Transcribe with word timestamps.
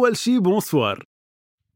أول 0.00 0.16
شي 0.16 0.38
bonsoir 0.38 1.04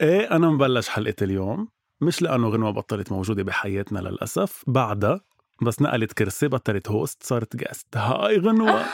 إيه 0.00 0.30
أنا 0.36 0.50
مبلش 0.50 0.88
حلقة 0.88 1.14
اليوم 1.22 1.68
مش 2.00 2.22
لأنه 2.22 2.48
غنوة 2.48 2.70
بطلت 2.70 3.12
موجودة 3.12 3.42
بحياتنا 3.42 3.98
للأسف 3.98 4.64
بعدها 4.66 5.20
بس 5.62 5.82
نقلت 5.82 6.12
كرسي 6.12 6.48
بطلت 6.48 6.88
host 6.88 7.22
صارت 7.22 7.56
guest 7.56 7.96
hi 7.96 8.38
غنوة. 8.38 8.70
hi. 8.80 8.84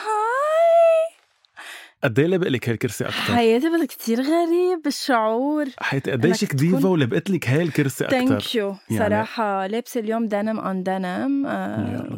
قد 2.03 2.19
إيه 2.19 2.27
لبق 2.27 2.47
لك 2.47 2.69
هالكرسي 2.69 3.03
أكتر؟ 3.03 3.15
حياتي 3.35 3.69
بس 3.69 3.85
كتير 3.87 4.21
غريب 4.21 4.87
الشعور. 4.87 5.65
حياتي 5.79 6.11
قد 6.11 6.31
شيك 6.31 6.53
ديفا 6.55 6.77
تكون- 6.79 6.91
ولبقت 6.91 7.29
لك 7.29 7.49
هاي 7.49 7.63
الكرسي 7.63 8.05
أكتر؟ 8.05 8.17
thank 8.27 8.55
you 8.55 8.75
يعني- 8.89 9.05
صراحة 9.09 9.67
لابسة 9.67 9.99
اليوم 9.99 10.27
denim 10.27 10.59
on 10.59 10.83
denim 10.83 11.47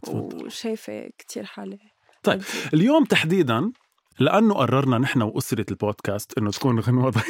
تفضل. 0.03 0.45
وشايفة 0.45 1.09
كتير 1.17 1.45
حالي. 1.45 1.77
طيب. 2.23 2.41
اليوم 2.73 3.03
تحديدا 3.03 3.71
لأنه 4.19 4.53
قررنا 4.53 4.97
نحن 4.97 5.21
وأسرة 5.21 5.65
البودكاست 5.71 6.37
إنه 6.37 6.51
تكون 6.51 6.75
ضيفة 7.09 7.23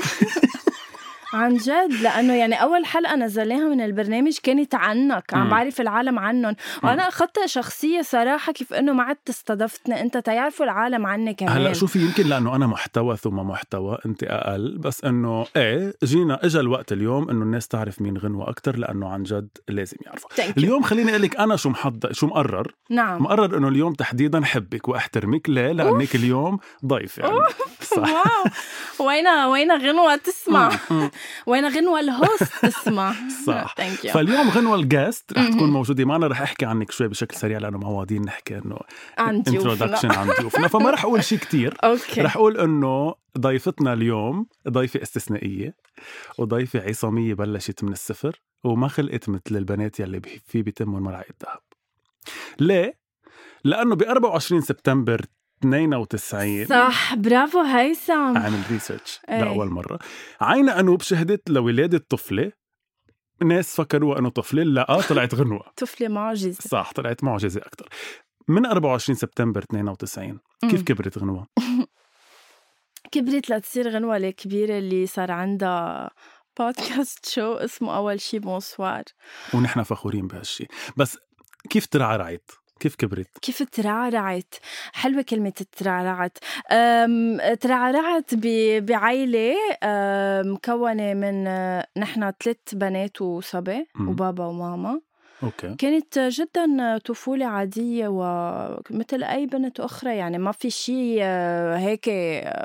عن 1.33 1.57
جد 1.57 1.93
لأنه 2.01 2.33
يعني 2.33 2.61
أول 2.61 2.85
حلقة 2.85 3.15
نزلناها 3.15 3.67
من 3.69 3.81
البرنامج 3.81 4.37
كانت 4.43 4.75
عنك 4.75 5.33
عم. 5.33 5.49
بعرف 5.49 5.81
العالم 5.81 6.19
عنهم. 6.19 6.55
وأنا 6.83 7.07
اخذتها 7.07 7.45
شخصية 7.45 8.01
صراحة 8.01 8.53
كيف 8.53 8.73
إنه 8.73 8.93
ما 8.93 9.03
عدت 9.03 9.29
استضفتني 9.29 10.01
أنت 10.01 10.17
تيعرفوا 10.17 10.65
العالم 10.65 11.05
عني 11.05 11.33
كمان. 11.33 11.57
هلأ 11.57 11.73
شوفي 11.73 11.99
يمكن 11.99 12.27
لأنه 12.27 12.55
أنا 12.55 12.67
محتوى 12.67 13.17
ثم 13.17 13.35
محتوى 13.35 13.97
أنت 14.05 14.23
أقل 14.23 14.77
بس 14.77 15.03
إنه 15.03 15.45
إيه 15.55 15.93
جينا 16.03 16.45
اجى 16.45 16.59
الوقت 16.59 16.91
اليوم 16.91 17.29
إنه 17.29 17.43
الناس 17.43 17.67
تعرف 17.67 18.01
مين 18.01 18.17
غنوة 18.17 18.49
أكثر 18.49 18.77
لأنه 18.77 19.09
عن 19.09 19.23
جد 19.23 19.49
لازم 19.69 19.97
يعرفوا. 20.05 20.29
اليوم 20.57 20.83
خليني 20.83 21.11
أقول 21.11 21.21
لك 21.21 21.35
أنا 21.35 21.55
شو 21.55 21.69
محضر 21.69 22.13
شو 22.13 22.27
مقرر؟ 22.27 22.73
نعم. 22.89 23.23
مقرر 23.23 23.57
إنه 23.57 23.67
اليوم 23.67 23.93
تحديدا 23.93 24.45
حبك 24.45 24.87
وأحترمك 24.87 25.49
ليه؟ 25.49 25.71
لأنك 25.71 26.15
اليوم 26.15 26.59
ضيف 26.85 27.17
يعني. 27.17 27.39
صح. 27.81 27.97
wow. 27.97 29.07
وين 29.07 29.27
وين 29.27 29.71
غنوة 29.71 30.15
تسمع. 30.15 30.71
وين 31.45 31.67
غنوة 31.67 31.99
ال 31.99 32.08
host 32.08 32.43
تسمع 32.61 33.13
صح. 33.47 33.75
فاليوم 34.13 34.49
غنوة 34.49 34.75
ال 34.75 34.85
guest 34.85 35.33
رح 35.33 35.47
تكون 35.47 35.57
مهم. 35.57 35.73
موجودة 35.73 36.05
معنا 36.05 36.27
رح 36.27 36.41
أحكي 36.41 36.65
عنك 36.65 36.91
شوي 36.91 37.07
بشكل 37.07 37.37
سريع 37.37 37.57
لأنه 37.57 37.77
معودين 37.77 38.21
نحكي 38.21 38.57
إنه 38.57 38.77
عن 39.17 39.41
ضيوفنا 39.41 39.73
introduction 39.73 40.11
عن 40.11 40.27
ضيوفنا 40.39 40.67
فما 40.67 40.89
رح 40.89 41.03
أقول 41.05 41.23
شيء 41.23 41.37
كتير 41.37 41.77
okay 41.83 42.21
رح 42.21 42.35
أقول 42.35 42.57
إنه 42.57 43.15
ضيفتنا 43.37 43.93
اليوم 43.93 44.47
ضيفة 44.69 45.01
استثنائية 45.01 45.75
وضيفة 46.37 46.79
عصامية 46.89 47.33
بلشت 47.33 47.83
من 47.83 47.91
الصفر 47.91 48.41
وما 48.63 48.87
خلقت 48.87 49.29
مثل 49.29 49.41
البنات 49.51 49.99
يلي 49.99 50.21
في 50.45 50.61
بيتمهم 50.61 51.03
مرعية 51.03 51.35
ذهب. 51.45 51.59
ليه؟ 52.59 52.97
لأنه 53.63 53.95
ب 53.95 54.03
24 54.03 54.61
سبتمبر 54.61 55.25
92 55.65 56.65
صح 56.65 57.15
برافو 57.15 57.61
هيثم 57.61 58.37
عامل 58.37 58.63
ريسيرش. 58.71 59.19
لأول 59.29 59.69
مرة. 59.69 59.99
عينا 60.41 60.79
أنوب 60.79 61.01
شهدت 61.01 61.49
لولادة 61.49 62.05
طفلة. 62.09 62.51
ناس 63.43 63.75
فكروها 63.75 64.19
أنه 64.19 64.29
طفلة 64.29 64.63
لا 64.63 65.01
طلعت 65.01 65.35
غنوة. 65.35 65.63
طفلة 65.77 66.07
معجزة. 66.07 66.61
صح 66.61 66.91
طلعت 66.95 67.23
معجزة 67.23 67.61
أكتر. 67.61 67.89
من 68.47 68.65
24 68.65 69.15
سبتمبر 69.15 69.63
92 69.63 70.39
كيف. 70.61 70.81
كبرت 70.83 71.17
غنوة؟ 71.17 71.47
كبرت 73.11 73.49
لتصير 73.49 73.89
غنوة 73.89 74.17
الكبيرة 74.17 74.77
اللي 74.77 75.07
صار 75.07 75.31
عندها 75.31 76.11
بودكاست 76.59 77.25
شو 77.25 77.53
اسمه 77.53 77.95
أول 77.97 78.21
شي 78.21 78.39
bonsoir 78.39 79.03
ونحن 79.53 79.83
فخورين 79.83 80.27
بهالشي. 80.27 80.67
بس 80.97 81.17
كيف 81.69 81.85
ترعرعت 81.87 82.51
كيف 82.83 82.95
كبرت؟ 82.95 83.27
كيف 83.41 83.63
ترعرعت؟ 83.63 84.55
حلوة 84.93 85.21
كلمة 85.21 85.65
ترعرعت. 85.77 86.37
ترعرعت 87.61 88.35
بعيلة 88.77 89.55
مكونة 90.43 91.13
من 91.13 91.43
نحن 91.97 92.31
ثلاث 92.43 92.57
بنات 92.73 93.21
وصبي. 93.21 93.87
وبابا 93.99 94.45
وماما. 94.45 95.01
okay. 95.43 95.75
كانت 95.75 96.19
جدا 96.19 96.97
طفولة 96.97 97.45
عادية 97.45 98.07
ومثل 98.07 99.23
أي 99.23 99.45
بنت 99.45 99.79
أخرى 99.79 100.15
يعني 100.15 100.37
ما 100.37 100.51
في 100.51 100.69
شيء 100.69 101.17
أه، 101.21 101.77
هيك 101.77 102.09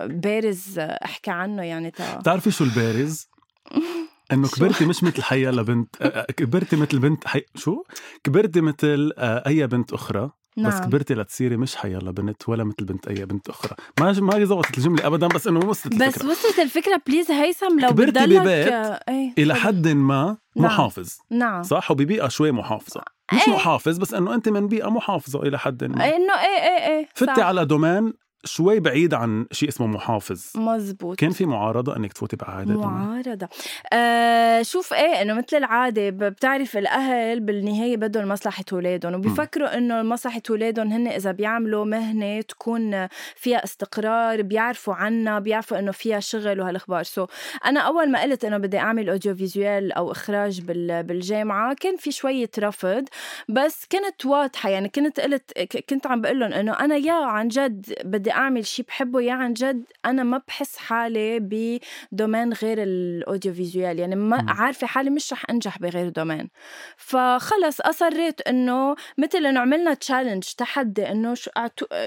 بارز 0.05 0.79
أحكي 0.79 1.31
عنه 1.31 1.63
يعني 1.63 1.91
تا 1.91 2.19
بتعرفي 2.19 2.51
شو 2.51 2.65
البارز؟ 2.65 3.29
إنه؟ 4.33 4.49
كبرتي 4.49 4.87
مش 4.87 5.05
مثل 5.05 5.23
حيالا 5.23 5.51
بنت 5.51 6.03
آه، 6.03 6.07
آه، 6.07 6.33
كبرتي 6.33 6.77
مثل 6.77 6.99
بنت 6.99 7.27
حي... 7.27 7.43
شو 7.55 7.83
كبرتي 8.25 8.61
مثل 8.61 9.13
آه، 9.19 9.43
أي 9.47 9.67
بنت 9.67 9.93
أخرى 9.93 10.31
بس 10.57 10.75
نعم. 10.75 10.85
كبرتي 10.85 11.15
لتصيري 11.15 11.57
مش 11.57 11.77
حيالا 11.77 11.99
بنت 11.99 12.49
ولا 12.49 12.65
مثل 12.65 12.85
بنت 12.85 13.09
أي 13.09 13.25
بنت 13.27 13.49
أخرى 13.49 13.77
ما 14.01 14.13
ما 14.13 14.45
زبطت 14.45 14.79
الجملة 14.79 15.07
ابدا 15.07 15.27
بس 15.27 15.47
إنه 15.47 15.59
وصلت 15.61 15.95
بس 15.95 16.03
الفكرة 16.03 16.31
وصلت 16.31 16.59
الفكرة 16.59 17.03
please 17.07 17.31
هيثم 17.31 17.81
لو 17.81 17.89
كبرتي 17.89 18.27
ببيت 18.27 18.73
إيه 19.09 19.33
إلى. 19.39 19.55
حد 19.55 19.89
ما 19.89 20.37
نعم. 20.57 20.67
محافظ 20.67 21.17
نعم 21.31 21.63
صح 21.63 21.91
وببيئة 21.91 22.29
شوي 22.29 22.53
محافظة 22.53 23.03
مش 23.33 23.49
إيه. 23.49 23.55
محافظ 23.55 23.99
بس 23.99 24.15
إنه 24.15 24.35
أنت 24.35 24.49
من 24.49 24.69
بيئة 24.69 24.89
محافظة 24.89 25.43
إلى 25.43 25.59
حد 25.59 25.85
ما 25.85 26.17
إنه 26.17 26.33
إيه 26.35 26.63
إيه 26.63 26.89
إيه 26.89 27.09
فتي. 27.15 27.43
على 27.43 27.65
domaine 27.65 28.13
شوي 28.45 28.81
بعيد 28.81 29.15
عن 29.15 29.47
شيء 29.53 29.69
اسمه 29.69 29.87
محافظ. 29.87 30.53
مزبوط. 30.57 31.19
كان 31.19 31.31
في 31.31 31.47
معارضة 31.47 31.97
إنك 31.97 32.13
تفوتي 32.13 32.37
domaine 32.37 32.77
معارضة. 32.77 33.49
آه 33.93 34.63
شوف 34.63 34.93
إيه 34.93 35.23
إنه 35.23 35.35
مثل 35.35 35.57
العادة 35.57 36.11
بتعرف 36.11 36.77
الأهل 36.77 37.41
بالنهاية 37.41 37.97
بدهم 37.97 38.29
مصلحة 38.29 38.65
اولادهم 38.73 39.15
وبيفكروا 39.15 39.77
إنه 39.77 40.03
مصلحة 40.03 40.43
اولادهم 40.51 40.89
هن 40.93 41.07
إذا 41.09 41.33
بيعملوا 41.33 41.85
مهنة 41.85 42.41
تكون 42.41 43.09
فيها 43.37 43.65
استقرار 43.65 44.43
بيعرفوا 44.43 44.95
عنها 44.95 45.39
بيعرفوا 45.39 45.79
إنه 45.79 45.93
فيها 45.93 46.21
شغل 46.21 46.61
وهالأخبار. 46.61 47.03
so 47.03 47.27
أنا 47.67 47.81
أول 47.81 48.11
ما 48.11 48.23
قلت 48.23 48.45
إنه 48.45 48.59
بدي 48.59 48.79
أعمل 48.79 49.11
audio 49.11 49.35
visual 49.35 49.93
أو 49.93 50.13
إخراج 50.13 50.61
بال- 50.61 51.03
بالجامعة 51.03 51.75
كان 51.81 51.97
في 51.97 52.13
شوية 52.13 52.51
رفض 52.59 53.05
بس 53.49 53.87
كنت 53.93 54.27
واضحة. 54.27 54.69
يعني 54.69 54.89
كنت 54.89 55.21
قلت 55.21 55.53
كنت 55.91 56.07
عم 56.07 56.21
بقول 56.21 56.41
لهم 56.41 56.53
إنه 56.53 56.73
أنا 56.73 56.97
يا 56.97 57.13
عن 57.13 57.49
جد 57.49 57.95
بدي 58.05 58.31
أعمل 58.39 58.67
شيء 58.67 58.85
بحبه 58.87 59.21
يا 59.21 59.33
عن 59.33 59.53
جد 59.53 59.85
أنا 60.05 60.23
ما 60.23 60.43
بحس 60.49 60.77
حالي 60.77 61.39
ب 61.41 61.55
domaine 61.55 62.53
غير 62.53 62.83
ال 62.83 62.95
audio 62.95 63.55
visual 63.55 63.99
يعني 63.99 64.17
ما. 64.17 64.47
عارفة 64.49 64.87
حالي 64.87 65.11
مش 65.11 65.33
رح 65.33 65.45
أنجح 65.51 65.79
بغير 65.79 66.09
domaine. 66.09 66.49
فخلص 66.97 67.81
أصريت 67.81 68.41
إنه 68.41 68.97
مثل 69.19 69.47
إنه 69.47 69.61
عملنا 69.61 69.95
challenge 69.95 70.45
تحدي 70.57 71.11
إنه 71.11 71.35
شو 71.35 71.51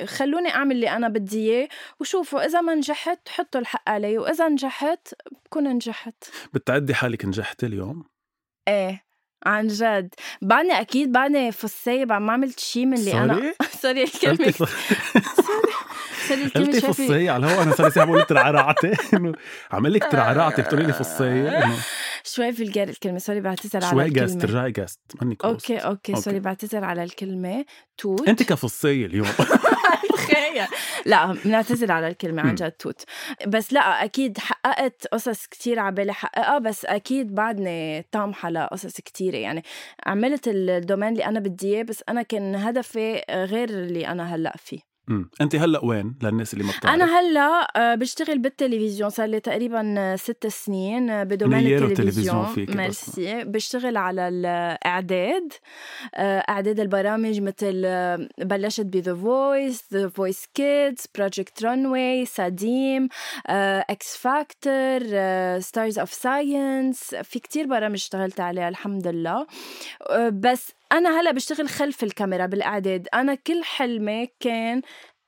خلوني 0.05 0.49
أعمل 0.49 0.75
اللي 0.75 0.89
أنا 0.89 1.07
بدي 1.07 1.51
إياه 1.51 1.67
وشوفوا 1.99 2.45
إذا 2.45 2.61
ما 2.61 2.75
نجحت 2.75 3.29
حطوا 3.29 3.61
الحق 3.61 3.89
علي 3.89 4.17
وإذا 4.17 4.47
نجحت 4.49 5.13
بكون 5.45 5.67
نجحت. 5.67 6.23
بتعدي 6.53 6.93
حالك 6.93 7.25
نجحتي 7.25 7.65
اليوم؟ 7.65 8.03
إيه 8.67 9.03
عن 9.45 9.67
جد. 9.67 10.13
بعدني 10.41 10.81
أكيد 10.81 11.11
بعدني 11.11 11.51
فصاية 11.51 12.05
بعد 12.05 12.21
ما 12.21 12.33
عملت 12.33 12.59
شيء 12.59 12.85
من 12.85 12.93
اللي 12.97 13.13
أنا 13.13 13.33
sorry 13.33 13.53
sorry 13.69 14.03
الكلمة. 14.13 14.37
قلتي 14.37 14.51
ف... 14.51 14.57
sorry 15.35 15.70
الكلمة 16.33 16.65
قلتي 16.65 16.81
فصية 16.81 17.31
على 17.31 17.45
الهواء 17.45 17.63
أنا 17.63 17.75
صار 17.75 17.85
لي 17.85 17.91
ساعه 17.91 18.05
بقول 18.05 18.23
ترعرعتي 18.23 18.91
إنه 19.13 19.33
عمل 19.71 19.93
لك 19.93 20.11
ترعرعتي 20.11 20.61
بتقولي 20.61 20.85
لي 20.85 20.93
فصية 20.93 21.63
إنه 21.63 21.77
شوي 22.23 22.53
vulgar 22.53 22.83
الكلمة 22.83 23.17
sorry 23.17 23.41
بعتذر 23.41 23.85
على 23.85 23.91
شوي 23.91 24.09
guest 24.09 24.41
ترجعي 24.41 24.71
guest 24.71 24.99
منك 25.21 25.45
okay 25.45 25.77
okay. 25.77 26.15
sorry 26.15 26.39
بعتذر 26.39 26.83
على 26.83 27.03
الكلمة. 27.03 27.65
توت. 27.97 28.27
أنت 28.27 28.43
كفصية 28.43 29.05
اليوم. 29.05 29.27
تخيل 30.13 30.67
لا 31.05 31.37
بنعتذر 31.45 31.91
على 31.91 32.07
الكلمة 32.07 32.41
عن 32.41 32.55
جد 32.55 32.71
توت. 32.71 33.03
بس 33.47 33.73
لا 33.73 34.03
أكيد 34.03 34.37
حققت 34.37 35.07
قصص 35.07 35.45
كتير 35.45 35.79
عبالي 35.79 36.13
حققها 36.13 36.59
بس 36.59 36.85
أكيد 36.85 37.35
بعدني 37.35 38.05
طامحة 38.11 38.49
لقصص 38.49 39.01
كتيرة. 39.01 39.37
يعني 39.37 39.63
عملت 40.05 40.47
ال 40.47 40.55
domaine 40.55 41.09
اللي 41.09 41.25
أنا 41.25 41.39
بدي 41.39 41.75
إياه 41.75 41.83
بس 41.83 42.03
أنا 42.09 42.21
كان 42.21 42.55
هدفي 42.55 43.23
غير 43.29 43.69
اللي 43.69 44.07
أنا 44.07 44.35
هلأ 44.35 44.53
فيه. 44.57 44.90
انت 45.41 45.55
هلأ 45.55 45.85
وين 45.85 46.15
للناس 46.23 46.53
اللي 46.53 46.63
ما 46.63 46.71
بتعرف؟ 46.77 46.93
أنا 46.95 47.19
هلأ 47.19 47.67
آه، 47.75 47.95
بشتغل 47.95 48.39
بالتلفزيون 48.39 49.09
صار 49.09 49.25
لي 49.25 49.39
تقريبا 49.39 50.15
ست 50.15 50.47
سنين 50.47 51.09
آه، 51.09 51.23
ب 51.23 51.31
domaine 51.31 51.83
التلفزيون. 51.83 52.47
بس. 52.53 52.75
ميرسي. 52.75 53.43
بشتغل 53.43 53.97
على 53.97 54.27
الإعداد 54.27 55.53
آه، 56.15 56.39
إعداد 56.49 56.79
البرامج 56.79 57.41
مثل 57.41 57.81
آه، 57.85 58.27
بلشت 58.37 58.85
ب 58.85 58.93
The 58.93 59.15
Voice 59.15 59.83
The 59.93 60.09
Voice 60.09 60.47
Kids 60.53 61.05
Project 61.15 61.63
Runway 61.63 62.25
ساديم 62.25 63.09
X 63.49 64.17
Factor 64.17 64.99
Stars 65.59 65.99
of 65.99 66.13
Science 66.13 67.15
في 67.15 67.39
كتير 67.39 67.67
برامج 67.67 67.93
اشتغلت 67.93 68.39
عليها 68.39 68.69
الحمد 68.69 69.07
لله. 69.07 69.47
آه، 70.09 70.29
بس 70.29 70.71
أنا 70.91 71.21
هلأ 71.21 71.31
بشتغل 71.31 71.69
خلف 71.69 72.03
الكاميرا 72.03 72.45
بالأعداد. 72.45 73.07
أنا 73.13 73.35
كل 73.35 73.63
حلمي 73.63 74.27
كان 74.39 74.81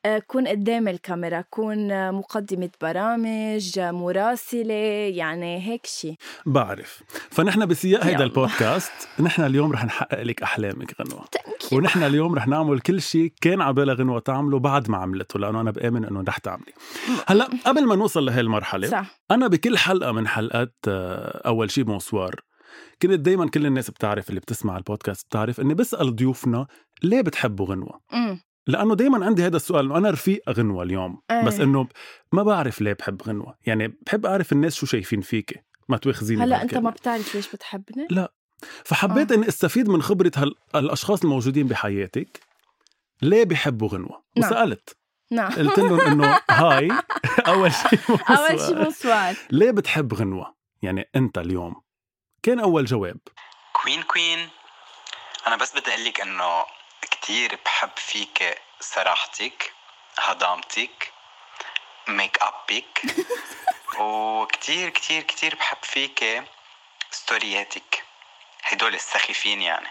أكون 0.06 0.48
قدام 0.48 0.88
الكاميرا 0.88 1.39
أكون 1.39 1.92
آه، 1.92 2.12
مقدمة 2.12 2.69
برامج 2.81 3.80
آه، 3.80 3.92
مراسلة 3.92 4.74
يعني 5.13 5.68
هيك 5.68 5.86
شيء 5.86 6.15
بعرف. 6.45 7.04
فنحن 7.31 7.65
بسياق 7.65 8.04
هيدا. 8.04 8.24
البودكاست 8.24 8.92
نحن 9.19 9.42
اليوم 9.42 9.71
رح 9.71 9.86
نحقق 9.86 10.21
لك 10.24 10.44
أحلامك 10.44 10.95
غنوة. 11.01 11.25
ونحن 11.71 12.04
اليوم 12.04 12.36
رح 12.36 12.48
نعمل 12.48 12.80
كل 12.80 13.01
شيء 13.01 13.33
كان 13.42 13.62
عبالها 13.62 13.95
غنوة 13.95 14.19
تعمله 14.19 14.59
بعد 14.59 14.89
ما 14.89 14.98
عملته 14.98 15.39
لأنه 15.39 15.62
أنا 15.62 15.71
بآمن 15.71 16.06
إنه 16.06 16.24
رح 16.27 16.38
تعملي. 16.38 16.74
هلأ 17.27 17.50
قبل 17.66 17.86
ما 17.86 17.95
نوصل 17.95 18.25
لهي 18.25 18.39
المرحلة 18.39 18.88
صح. 18.88 19.19
أنا 19.31 19.48
بكل 19.48 19.77
حلقة 19.77 20.12
من 20.12 20.27
حلقات 20.27 20.75
آه، 20.88 21.42
أول 21.48 21.71
شيء 21.71 21.83
بونسوار. 21.83 22.36
كنت 23.01 23.11
دايما 23.11 23.49
كل 23.49 23.65
الناس 23.65 23.91
بتعرف 23.91 24.29
اللي 24.29 24.39
بتسمع 24.39 24.77
البودكاست 24.77 25.27
بتعرف 25.27 25.59
إني 25.59 25.73
بسأل 25.73 26.15
ضيوفنا 26.15 26.67
ليه 27.03 27.21
بتحبوا 27.21 27.65
غنوة؟ 27.65 27.99
لأنه 28.67 28.95
دايما 28.95 29.25
عندي 29.25 29.45
هذا 29.45 29.55
السؤال 29.55 29.85
إنه 29.85 29.97
أنا 29.97 30.09
رفيق 30.09 30.49
غنوة 30.49 30.83
اليوم 30.83 31.21
إيه. 31.31 31.43
بس 31.43 31.59
إنه 31.59 31.87
ما 32.31 32.43
بعرف 32.43 32.81
ليه 32.81 32.93
بحب 32.93 33.21
غنوة. 33.21 33.55
يعني 33.65 33.97
بحب 34.05 34.25
أعرف 34.25 34.51
الناس 34.51 34.75
شو 34.75 34.85
شايفين 34.85 35.21
فيكي 35.21 35.55
ما 35.89 35.97
تواخذيني 35.97 36.43
هلأ 36.43 36.61
أنت 36.61 36.77
ما. 36.77 36.89
بتعرف 36.89 37.35
ليش 37.35 37.55
بتحبني؟ 37.55 38.07
لا. 38.09 38.33
فحبيت 38.85 39.31
آه. 39.31 39.35
إني 39.35 39.47
أستفيد 39.47 39.89
من 39.89 40.01
خبرة 40.01 40.31
هال... 40.37 40.55
الاشخاص 40.75 41.23
الموجودين 41.23 41.67
بحياتك 41.67 42.39
ليه 43.21 43.43
بيحبوا 43.43 43.87
غنوة؟ 43.87 44.23
نعم. 44.37 44.51
وسألت. 44.51 44.97
نعم. 45.31 45.51
قلت 45.51 45.79
لهم 45.79 45.99
إنه 46.11 46.39
هاي 46.49 46.91
أول 47.47 47.71
شيء 47.73 47.99
أول 48.09 48.59
شيء 48.59 48.83
bonsoir 48.83 49.35
ليه 49.51 49.71
بتحب 49.71 50.13
غنوة؟ 50.13 50.55
يعني 50.81 51.09
أنت 51.15 51.37
اليوم. 51.37 51.75
كان 52.44 52.60
أول 52.60 52.86
جواب. 52.86 53.18
queen 53.74 54.01
queen 54.03 54.50
أنا 55.48 55.56
بس 55.56 55.75
بدي 55.75 55.92
أقول 55.94 56.06
لك 56.06 56.22
إنه 56.22 56.63
كثير 57.12 57.60
بحب 57.66 57.90
فيك 57.98 58.57
صراحتك 58.80 59.74
هضامتك 60.19 61.12
ميك 62.07 62.38
ابك 62.42 63.01
وكثير 64.01 64.90
كثير 64.90 65.22
كثير 65.22 65.56
بحب 65.56 65.78
فيك 65.84 66.44
ستورياتك 67.12 68.04
هدول 68.63 68.94
السخيفين 68.94 69.62
يعني. 69.62 69.88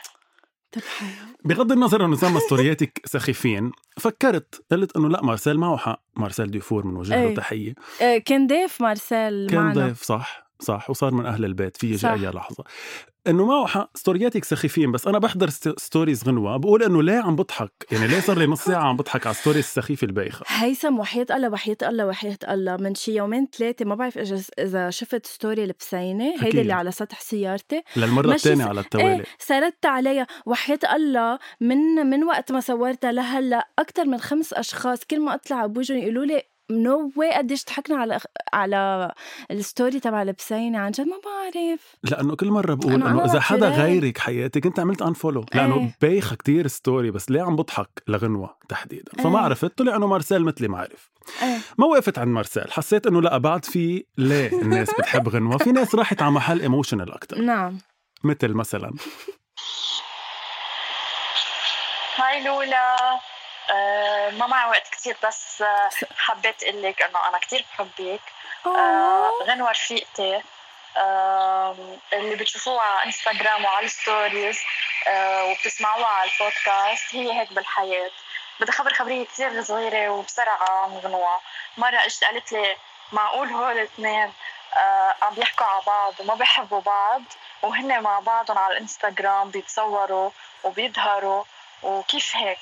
حلو 0.98 1.36
بغض 1.44 1.72
النظر 1.72 2.04
إنه 2.04 2.16
سما 2.16 2.40
ستورياتك 2.46 3.00
سخيفين 3.04 3.72
فكرت 4.00 4.64
قلت 4.70 4.96
إنه 4.96 5.08
لا 5.08 5.22
مارسيل 5.22 5.58
معه 5.58 5.76
حق. 5.76 6.02
مارسيل 6.16 6.50
ديفور 6.50 6.86
من 6.86 6.96
وجه 6.96 7.14
له 7.14 7.28
إيه. 7.28 7.34
تحية. 7.34 7.74
آه، 8.02 8.18
كان 8.18 8.46
ضيف 8.46 8.80
مارسيل 8.80 9.48
كان 9.50 9.60
معنا. 9.60 9.74
ضيف 9.74 10.02
صح. 10.02 10.41
صح 10.62 10.90
وصار 10.90 11.14
من 11.14 11.26
أهل 11.26 11.44
البيت 11.44 11.76
في 11.76 11.98
صح. 11.98 12.08
اي 12.10 12.18
لحظة. 12.26 12.64
إنه 13.26 13.46
معه 13.46 13.66
حق 13.66 13.96
ستورياتك 13.96 14.44
سخيفين 14.44 14.92
بس 14.92 15.06
أنا 15.06 15.18
بحضر 15.18 15.50
ست- 15.50 15.78
stories 15.78 16.28
غنوة. 16.28 16.56
بقول 16.56 16.82
إنه 16.82 17.02
ليه 17.02 17.18
عم 17.18 17.36
بضحك؟ 17.36 17.72
يعني 17.92 18.06
ليه 18.06 18.20
صار 18.20 18.38
لي 18.38 18.46
نص 18.46 18.64
ساعة 18.64 18.82
عم 18.82 18.96
بضحك 18.96 19.26
على 19.26 19.34
stories 19.34 19.58
السخيفة 19.64 20.04
البايخة؟ 20.04 20.44
هيثم 20.48 20.98
وحياة 20.98 21.26
الله 21.30 21.48
وحياة 21.48 21.76
الله 21.82 22.06
وحياة 22.06 22.38
الله. 22.48 22.76
من 22.76 22.94
شي 22.94 23.14
يومين 23.16 23.48
ثلاثة 23.58 23.84
ما 23.84 23.94
بعرف 23.94 24.18
إذا 24.58 24.90
شفت 24.90 25.26
story 25.26 25.64
أكيد. 25.64 26.44
هيدي 26.44 26.60
اللي 26.60 26.72
على 26.72 26.90
سطح 26.90 27.20
سيارتي. 27.20 27.82
للمرة 27.96 28.34
الثانية 28.34 28.64
على 28.64 28.80
التوالي. 28.80 29.14
إيه 29.14 29.24
سردت 29.38 29.86
عليها. 29.86 30.26
وحياة 30.46 30.78
الله 30.94 31.38
من 31.60 31.76
من 32.10 32.24
وقت 32.24 32.52
ما 32.52 32.60
صورتها 32.60 33.12
لهلأ 33.12 33.68
أكثر 33.78 34.04
من 34.04 34.18
خمس 34.18 34.52
أشخاص 34.52 35.04
كل 35.04 35.20
ما 35.20 35.34
أطلع 35.34 35.66
بوجههم 35.66 35.98
يقولوا 35.98 36.24
لي 36.24 36.42
no 36.72 37.12
way 37.16 37.32
قديش 37.34 37.64
ضحكنا 37.64 37.96
على 37.96 38.20
على 38.52 39.12
ال 39.50 39.59
story 39.59 40.00
تبع 40.00 40.22
البسينة 40.22 40.78
عن 40.78 40.90
جد 40.90 41.06
ما 41.06 41.16
بعرف. 41.24 41.96
لأنه 42.02 42.36
كل 42.36 42.50
مرة 42.50 42.74
بقول 42.74 42.92
إنه 42.94 43.24
إذا 43.24 43.40
حدا. 43.40 43.68
غيرك 43.68 44.18
حياتك 44.18 44.66
أنت 44.66 44.80
عملت 44.80 45.02
unfollow 45.02 45.44
لأنه 45.54 45.74
إيه. 45.74 45.96
بايخة 46.02 46.36
كتير 46.36 46.66
story 46.66 47.10
بس 47.10 47.30
ليه 47.30 47.42
عم 47.42 47.56
بضحك؟ 47.56 48.02
لغنوة 48.08 48.56
تحديدا. 48.68 49.12
فما 49.22 49.38
إيه. 49.38 49.44
عرفت 49.44 49.78
طلع 49.78 49.96
إنه 49.96 50.06
مارسيل 50.06 50.44
مثلي 50.44 50.68
ما 50.68 50.78
عرف. 50.78 51.10
إيه. 51.42 51.58
ما 51.78 51.86
وقفت 51.86 52.18
عند 52.18 52.28
مارسيل. 52.28 52.72
حسيت 52.72 53.06
إنه 53.06 53.22
لا 53.22 53.38
بعد 53.38 53.64
في 53.64 54.04
ليه 54.18 54.52
الناس 54.62 54.90
بتحب 54.98 55.28
غنوة؟ 55.28 55.58
في 55.58 55.72
ناس 55.72 55.94
راحت 55.94 56.22
على 56.22 56.30
محل 56.30 56.60
emotional 56.60 57.12
أكثر 57.12 57.38
نعم. 57.38 57.78
مثل 58.24 58.48
مثلا. 58.48 58.92
هاي 62.16 62.44
لولا. 62.44 62.96
آه 63.72 64.30
ما 64.30 64.46
معي 64.46 64.68
وقت 64.70 64.88
كتير 64.88 65.16
بس 65.24 65.62
آه 65.62 65.90
حبيت 66.16 66.62
أقول 66.62 66.82
لك 66.82 67.02
إنه 67.02 67.28
أنا 67.28 67.38
كتير 67.38 67.64
بحبك. 67.72 68.20
آه 68.66 69.30
غنوة 69.42 69.70
رفيقتي. 69.70 70.42
اللي 72.12 72.36
بتشوفوها 72.36 72.82
على 72.82 73.06
انستغرام 73.06 73.64
وعلى 73.64 73.86
الستوريز 73.86 74.58
وبتسمعوها 75.44 76.06
على 76.06 76.30
البودكاست 76.30 77.14
هي 77.14 77.40
هيك 77.40 77.52
بالحياة. 77.52 78.10
بدي 78.60 78.72
خبر 78.72 78.94
خبرية 78.94 79.24
كتير 79.24 79.62
صغيرة 79.62 80.08
وبسرعة 80.10 80.82
عن 80.82 80.98
غنوة. 80.98 81.40
مرة 81.76 81.96
إجت 82.04 82.24
قالت 82.24 82.52
لي 82.52 82.76
معقول 83.12 83.48
هول 83.48 83.72
الاثنين 83.72 84.32
عم 85.22 85.34
بيحكوا 85.34 85.66
على 85.66 85.82
بعض 85.86 86.14
وما 86.20 86.34
بيحبوا 86.34 86.80
بعض 86.80 87.22
وهن 87.62 88.02
مع 88.02 88.20
بعضهم 88.20 88.58
على 88.58 88.72
الانستغرام 88.72 89.50
بيتصوروا 89.50 90.30
وبيظهروا 90.64 91.44
وكيف 91.82 92.36
هيك؟ 92.36 92.58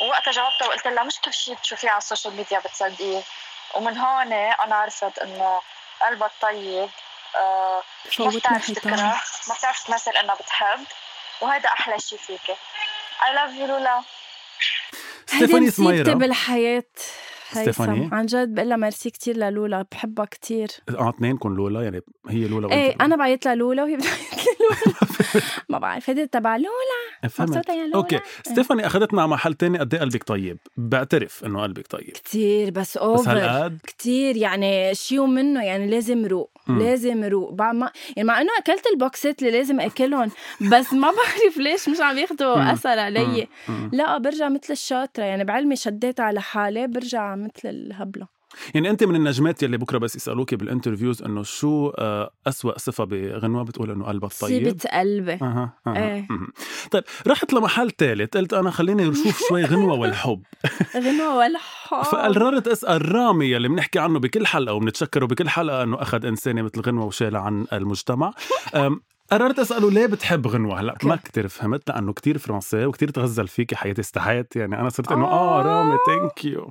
ووقتها 0.00 0.30
جاوبتها 0.30 0.66
وقلت 0.68 0.86
لها 0.86 1.04
مش 1.04 1.20
كل 1.20 1.32
شيء 1.34 1.54
بتشوفيه 1.54 1.88
على 1.90 1.98
السوشيال 1.98 2.34
ميديا 2.36 2.58
بتصدقيه 2.58 3.22
ومن 3.74 3.98
هون 3.98 4.32
أنا 4.32 4.74
عرفت 4.76 5.18
إنه 5.18 5.60
قلبها 6.06 6.28
الطيب 6.28 6.90
آه 7.36 7.82
ما 8.18 8.28
بتعرف 8.28 8.70
تكره 8.70 8.96
ما 9.48 9.54
بتعرف 9.58 9.84
تمثل 9.86 10.10
انها 10.10 10.34
بتحب 10.34 10.84
وهذا 11.40 11.68
أحلى 11.68 11.98
شيء 11.98 12.18
فيك 12.18 12.56
I 13.20 13.32
love 13.36 13.52
you 13.58 13.62
لولا. 13.68 14.02
ستيفاني 15.26 15.66
مصيبتي 15.66 15.70
سميرة. 15.70 16.12
بالحياة؟ 16.14 16.82
هيثم 17.50 18.14
عن 18.14 18.26
جد 18.26 18.54
بقول 18.54 18.68
لها 18.68 18.76
ميرسي 18.76 19.10
كتير 19.10 19.36
لولولا 19.36 19.84
بحبها 19.92 20.24
كتير. 20.24 20.68
آه 20.98 21.08
اثنينكم 21.10 21.54
لولا 21.54 21.82
يعني 21.82 22.00
هي 22.28 22.48
لولا 22.48 22.66
وانت 22.66 22.76
إيه 22.78 22.92
لولا. 22.92 23.04
أنا 23.04 23.16
بعيط 23.16 23.44
لها 23.46 23.54
لولا 23.54 23.82
وهي 23.82 23.96
بتعيط 24.00 24.14
لولا. 24.60 25.00
ما 25.68 25.78
بعرف 25.78 26.10
هيدي 26.10 26.26
تبع 26.26 26.56
لولا. 26.56 27.28
فهمت. 27.30 27.68
لولا. 27.70 27.94
okay 27.94 28.20
ستيفاني 28.46 28.86
أخذتنا 28.86 29.22
على 29.22 29.30
محل 29.30 29.54
تاني 29.54 29.78
قد 29.78 29.94
إيه 29.94 30.00
قلبك 30.00 30.24
طيب؟ 30.24 30.58
بعترف 30.76 31.44
إنه 31.44 31.62
قلبك 31.62 31.86
طيب. 31.86 32.10
كتير 32.10 32.70
بس 32.70 32.90
بس 32.90 32.96
over 32.96 33.30
هالقد 33.38 33.78
كتير 33.86 34.36
يعني 34.36 34.94
شيو 34.94 35.26
منه 35.26 35.64
يعني 35.64 35.86
لازم 35.90 36.26
روق. 36.26 36.50
لازم 36.68 37.24
روق. 37.24 37.52
بعد 37.52 37.74
ما 37.74 37.90
يعني 38.16 38.28
مع 38.28 38.40
إنه 38.40 38.50
أكلت 38.58 38.86
البوكسات 38.92 39.42
اللي 39.42 39.50
لازم 39.58 39.80
أكلهم 39.80 40.30
بس 40.60 40.92
ما 40.92 41.08
بعرف 41.18 41.56
ليش 41.56 41.88
مش 41.88 42.00
عم 42.00 42.18
ياخذوا. 42.18 42.72
أثر 42.72 42.98
علي. 42.98 43.48
لا 43.92 44.18
برجع 44.18 44.48
مثل 44.48 44.72
الشاطرة 44.72 45.24
يعني 45.24 45.44
بعلمي 45.44 45.76
شديت 45.76 46.20
على 46.20 46.40
حالي 46.40 46.86
برجع 46.86 47.34
مثل 47.40 47.68
الهبلة. 47.68 48.40
يعني 48.74 48.90
أنت 48.90 49.04
من 49.04 49.16
النجمات 49.16 49.62
يلي 49.62 49.78
بكرة 49.78 49.98
بس 49.98 50.16
يسألوكي 50.16 50.56
بال 50.56 50.67
interviews 50.67 51.22
إنه 51.22 51.42
شو 51.42 51.88
آه، 51.88 52.30
أسوأ 52.46 52.78
صفة 52.78 53.04
بغنوة 53.04 53.62
بتقول 53.62 53.90
إنه 53.90 54.04
قلبها 54.04 54.30
طيب؟ 54.40 54.64
سيبت 54.64 54.86
قلبي. 54.86 55.32
أها 55.32 55.72
إيه. 55.86 56.26
مهم. 56.30 56.48
طيب 56.90 57.04
رحت 57.26 57.52
لمحل 57.52 57.90
ثالث 57.90 58.36
قلت 58.36 58.52
أنا 58.54 58.70
خليني 58.70 59.04
نشوف 59.04 59.42
شوي 59.48 59.64
غنوة 59.64 59.94
والحب. 59.98 60.42
غنوة 60.96 61.36
ولا 61.38 61.58
حب 61.58 62.02
فقررت 62.02 62.68
أسأل 62.68 63.14
رامي 63.14 63.46
يلي 63.50 63.68
بنحكي 63.68 63.98
عنه 63.98 64.18
بكل 64.18 64.46
حلقة 64.46 64.74
وبنتشكره 64.74 65.26
بكل 65.26 65.48
حلقة 65.48 65.82
إنه 65.82 66.02
أخذ 66.02 66.26
إنسانة 66.26 66.62
مثل 66.62 66.80
غنوة 66.80 67.04
وشالها 67.04 67.40
عن 67.40 67.66
المجتمع. 67.72 68.32
قررت 69.30 69.58
أسأله 69.58 69.90
ليه 69.90 70.06
بتحب 70.06 70.46
غنوة؟ 70.46 70.80
هلأ 70.80 70.98
ما 71.02 71.16
كتير 71.16 71.48
فهمت 71.48 71.88
لأنه 71.90 72.12
كتير 72.12 72.38
فرنسي 72.38 72.86
وكتير 72.86 73.10
تغزل 73.10 73.48
فيكي 73.48 73.76
حياتي 73.76 74.00
استحيت 74.00 74.56
يعني 74.56 74.74
أنا 74.80 74.88
صرت 74.88 75.12
إنه 75.12 75.26
آه 75.26 75.60
آه. 75.60 75.62
رامي 75.62 75.98
thank 76.06 76.44
you 76.44 76.70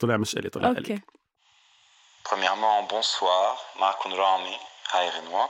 طلع 0.00 0.16
مش 0.16 0.36
الي 0.36 0.48
طلع 0.48 0.68
الي 0.68 0.78
okay. 0.78 1.00
Premièrement, 2.28 2.92
bonsoir 2.92 3.80
معكم 3.80 4.14
رامي 4.14 4.56
هاي 4.92 5.08
غنوة 5.08 5.48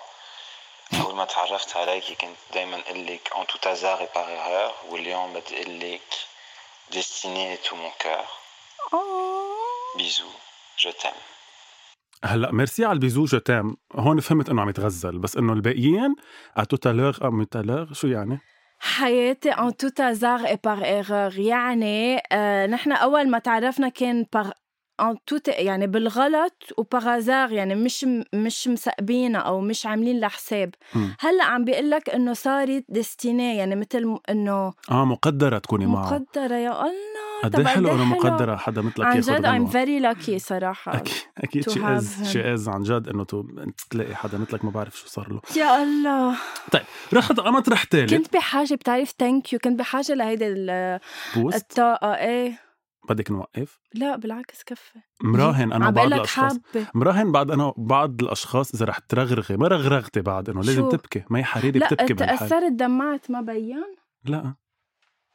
أول 1.04 1.14
ما 1.14 1.24
تعرفت 1.24 1.76
عليكي 1.76 2.14
كنت 2.14 2.36
دايما 2.54 2.80
أقول 2.80 3.06
لك 3.06 3.28
en 3.34 3.44
tout 3.52 3.68
hasard 3.68 4.00
et 4.02 4.18
par 4.18 4.28
erreur 4.28 4.92
واليوم 4.92 5.32
بدي 5.32 5.62
أقول 5.62 5.80
لك 5.80 6.14
destiné 6.90 7.56
de 7.56 7.68
tout 7.68 7.76
mon 7.76 7.92
cœur. 8.04 8.26
bisous 9.96 10.28
je 10.78 10.90
t'aime 10.90 11.12
هلا 12.24 12.52
ميرسي 12.52 12.84
على 12.84 12.92
البيزو 12.92 13.24
جو 13.24 13.38
تام. 13.38 13.76
هون 13.94 14.20
فهمت 14.20 14.50
إنه 14.50 14.62
عم 14.62 14.68
يتغزل 14.68 15.18
بس 15.18 15.36
إنه 15.36 15.52
الباقيين 15.52 16.14
اتوتالوغ 16.56 17.26
ام 17.26 17.38
متالوغ 17.38 17.92
شو 17.92 18.06
يعني؟ 18.06 18.38
حياتي 18.80 19.50
ان 19.50 19.76
توت 19.76 20.00
ازار 20.00 20.46
اي 20.46 20.58
بار 20.64 20.84
ايرور 20.84 21.38
يعني 21.38 22.22
آه 22.32 22.66
نحن 22.66 22.92
أول 22.92 23.30
ما 23.30 23.38
تعرفنا 23.38 23.88
كان 23.88 24.26
بار 24.32 24.52
ان 25.00 25.16
توت 25.26 25.48
يعني 25.48 25.86
بالغلط 25.86 26.62
وبارازار 26.78 27.52
يعني 27.52 27.74
مش 27.74 28.06
مش 28.34 28.68
مسقبينا 28.68 29.38
أو 29.38 29.60
مش 29.60 29.86
عاملين 29.86 30.20
لها 30.20 30.28
حساب. 30.28 30.74
هلأ 31.20 31.44
عم 31.44 31.64
بيقول 31.64 31.90
لك 31.90 32.10
إنه 32.10 32.32
صارت 32.32 32.84
ديستيني 32.88 33.56
يعني 33.56 33.76
مثل 33.76 34.18
إنه 34.30 34.72
آه 34.90 35.04
مقدرة 35.04 35.58
تكوني 35.58 35.86
معه. 35.86 36.12
مقدرة. 36.14 36.54
يا 36.54 36.70
الله! 36.80 37.17
قد 37.44 37.56
إيه 37.60 37.66
حلو 37.66 37.92
إنه. 37.94 38.04
مقدرة 38.04 38.56
حدا 38.56 38.82
مثلك 38.82 39.06
عن 39.06 39.20
جد 39.20 39.42
I'm 39.46 39.46
غنوة. 39.46 39.70
very 39.70 40.02
lucky 40.16 40.36
صراحة 40.36 40.96
أكيد 40.96 41.14
أكيد. 41.38 41.70
شي 41.70 41.86
إز. 41.96 42.28
شي 42.32 42.54
إز 42.54 42.68
عن 42.68 42.82
جد 42.82 43.08
إنه 43.08 43.24
تو 43.24 43.44
تلاقي 43.90 44.14
حدا 44.14 44.38
مثلك 44.38 44.64
ما 44.64 44.70
بعرف 44.70 44.96
شو 44.98 45.06
صار 45.08 45.32
له. 45.32 45.40
يا 45.56 45.82
الله. 45.82 46.36
طيب 46.72 46.82
رحت 47.14 47.40
على 47.40 47.50
مطرح 47.52 47.84
ثالث 47.84 48.14
كنت 48.14 48.32
بحاجة 48.36 48.74
بتعرف 48.74 49.14
ثانك 49.18 49.52
يو 49.52 49.58
كنت 49.58 49.78
بحاجة 49.78 50.14
لهيدي 50.14 50.46
ال- 50.48 51.00
بوست؟ 51.36 51.56
الطاقة 51.56 52.14
إيه. 52.14 52.58
بدك 53.08 53.30
نوقف؟ 53.30 53.78
لا 53.94 54.16
بالعكس 54.16 54.62
كفي. 54.64 54.98
مراهن 55.22 55.72
أنا 55.72 55.90
بعض 55.90 56.06
الأشخاص. 56.06 56.52
حابة. 56.74 56.86
مراهن 56.94 57.32
بعد 57.32 57.50
أنا 57.50 57.72
بعض 57.76 58.22
الأشخاص 58.22 58.74
إذا 58.74 58.84
رح 58.84 58.98
ترغرغي 58.98 59.56
ما 59.56 59.68
رغرغتي 59.68 60.20
بعد 60.20 60.48
إنه 60.50 60.60
لازم؟ 60.62 60.88
تبكي. 60.88 61.24
مي 61.30 61.44
حريري 61.44 61.78
لا 61.78 61.86
بتبكي 61.86 62.14
بالحال. 62.14 62.38
تأثرت 62.38 62.72
دمعت 62.72 63.30
ما 63.30 63.40
بين. 63.40 63.84
لا. 64.24 64.54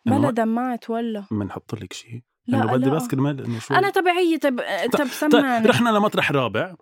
بلا 0.06 0.32
دمعت 0.32 0.90
ولا 0.90 1.24
بنحط 1.32 1.74
لك 1.76 1.94
شيء؟ 1.94 2.22
لا، 2.48 2.58
إنه 2.58 2.74
بدي. 2.74 2.90
بس 2.90 3.08
كرمال 3.08 3.46
إنه 3.46 3.60
شو؟ 3.60 3.74
أنا 3.74 3.90
طبيعية. 3.90 4.38
طب 4.38 4.62
طب 4.92 4.98
طيب 4.98 5.08
سمعني. 5.08 5.68
رحنا 5.68 5.90
لمطرح 5.90 6.32
رابع. 6.32 6.76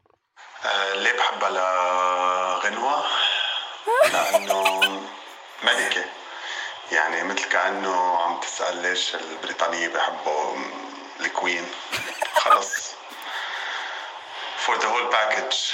آه، 0.65 0.93
ليه 0.95 1.11
بحبها 1.17 1.49
لغنوة؟ 1.49 3.03
لأنه 4.13 4.79
ملكة. 5.63 6.05
يعني 6.91 7.23
مثل 7.23 7.49
كأنه 7.49 8.17
عم 8.17 8.39
تسأل 8.39 8.81
ليش 8.81 9.15
البريطانية 9.15 9.87
بحبوا 9.87 10.55
الكوين. 11.19 11.65
خلص. 12.35 12.91
The 14.67 14.83
whole 14.83 15.11
package. 15.13 15.73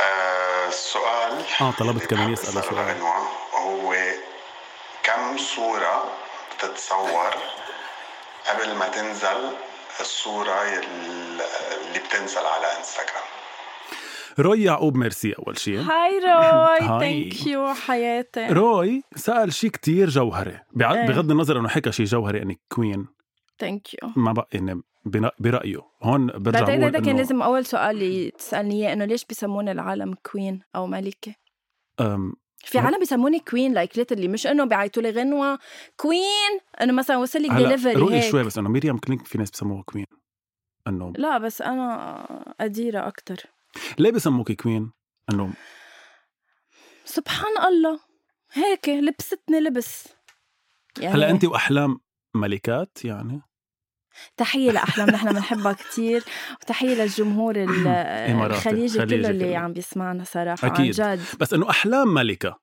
آه، 0.00 0.68
السؤال 0.68 1.44
آه 1.60 1.70
طلبت 1.70 2.06
كمان 2.06 2.32
يسأل 2.32 2.64
سؤال. 2.64 3.00
هو 3.54 3.94
كم 5.04 5.36
صورة 5.38 6.04
بتتصور 6.56 7.30
قبل 8.48 8.78
ما 8.78 8.88
تنزل 8.88 9.56
الصورة 10.00 10.62
اللي 10.62 11.98
بتنزل 12.08 12.38
على 12.38 12.66
انستغرام 12.78 13.24
روي 14.38 14.62
يعقوب 14.64 14.96
ميرسي 14.96 15.32
أول 15.32 15.58
شيء 15.58 15.80
هاي 15.80 16.18
روي 16.26 16.88
hi. 16.88 17.30
thank 17.30 17.46
you 17.46 17.74
حياتي. 17.74 18.46
روي 18.46 19.02
سأل 19.16 19.52
شيء 19.52 19.70
كتير 19.70 20.08
جوهري. 20.08 20.50
إيه. 20.80 21.06
بغض 21.06 21.30
النظر 21.30 21.58
إنه 21.58 21.68
حكى 21.68 21.92
شيء 21.92 22.06
جوهري 22.06 22.42
إني 22.42 22.60
queen 22.72 23.06
thank 23.58 23.94
you 23.94 24.10
ما 24.16 24.32
بقى 24.32 24.48
يعني 24.52 24.80
برأيه. 25.40 25.80
هون 26.02 26.26
برجع 26.26 26.60
بعدين 26.60 26.80
بقول 26.80 26.84
هذا 26.96 27.00
كان 27.04 27.16
لازم 27.16 27.42
أول 27.42 27.66
سؤال 27.66 27.90
اللي 27.96 28.30
تسألني 28.30 28.74
إياه 28.74 28.92
إنه 28.92 29.04
ليش 29.04 29.24
بيسموني 29.24 29.72
العالم 29.72 30.14
queen 30.32 30.60
أو 30.76 30.86
ملكة؟ 30.86 31.34
أم، 32.00 32.32
في 32.64 32.78
عالم 32.78 32.98
بيسموني 32.98 33.40
queen 33.40 33.74
like 33.74 33.98
literally 33.98 34.28
مش 34.28 34.46
إنه 34.46 34.64
بيعيطوا 34.64 35.02
لي 35.02 35.10
غنوة. 35.10 35.58
queen 35.96 36.60
إنه 36.80 36.92
مثلا 36.92 37.16
وصل 37.16 37.42
لك 37.42 37.50
ديليفري 37.50 37.92
روقي 37.92 38.14
هيك. 38.14 38.30
شوي 38.30 38.42
بس 38.42 38.58
إنه 38.58 38.68
ميريام 38.68 38.98
كلينك 38.98 39.26
في 39.26 39.38
ناس 39.38 39.50
بسموها 39.50 39.82
queen 39.82 40.06
إنه 40.86 41.12
لا 41.16 41.38
بس 41.38 41.62
أنا 41.62 42.54
قديره 42.60 43.06
أكتر. 43.06 43.36
ليه 43.98 44.10
بسموكي 44.10 44.54
queen؟ 44.54 44.92
إنه 45.30 45.52
سبحان 47.04 47.58
الله. 47.68 48.00
هيك 48.52 48.88
لبستني 48.88 49.60
لبس. 49.60 50.08
يعني 51.00 51.14
هلا 51.14 51.30
انت 51.30 51.44
وأحلام 51.44 52.00
ملكات 52.34 53.04
يعني؟ 53.04 53.42
تحية 54.36 54.70
لاحلام 54.70 55.10
نحن 55.10 55.32
بنحبها 55.32 55.72
كتير 55.72 56.22
وتحية 56.62 56.94
للجمهور 56.94 57.56
الخليجي 57.64 58.98
خليجي 58.98 58.98
كله 58.98 59.30
اللي. 59.30 59.56
عم 59.56 59.72
بيسمعنا 59.72 60.24
صراحة 60.24 60.68
أكيد. 60.68 61.00
عن 61.00 61.16
جد 61.16 61.24
بس 61.40 61.54
إنه 61.54 61.70
أحلام 61.70 62.14
ملكة 62.14 62.58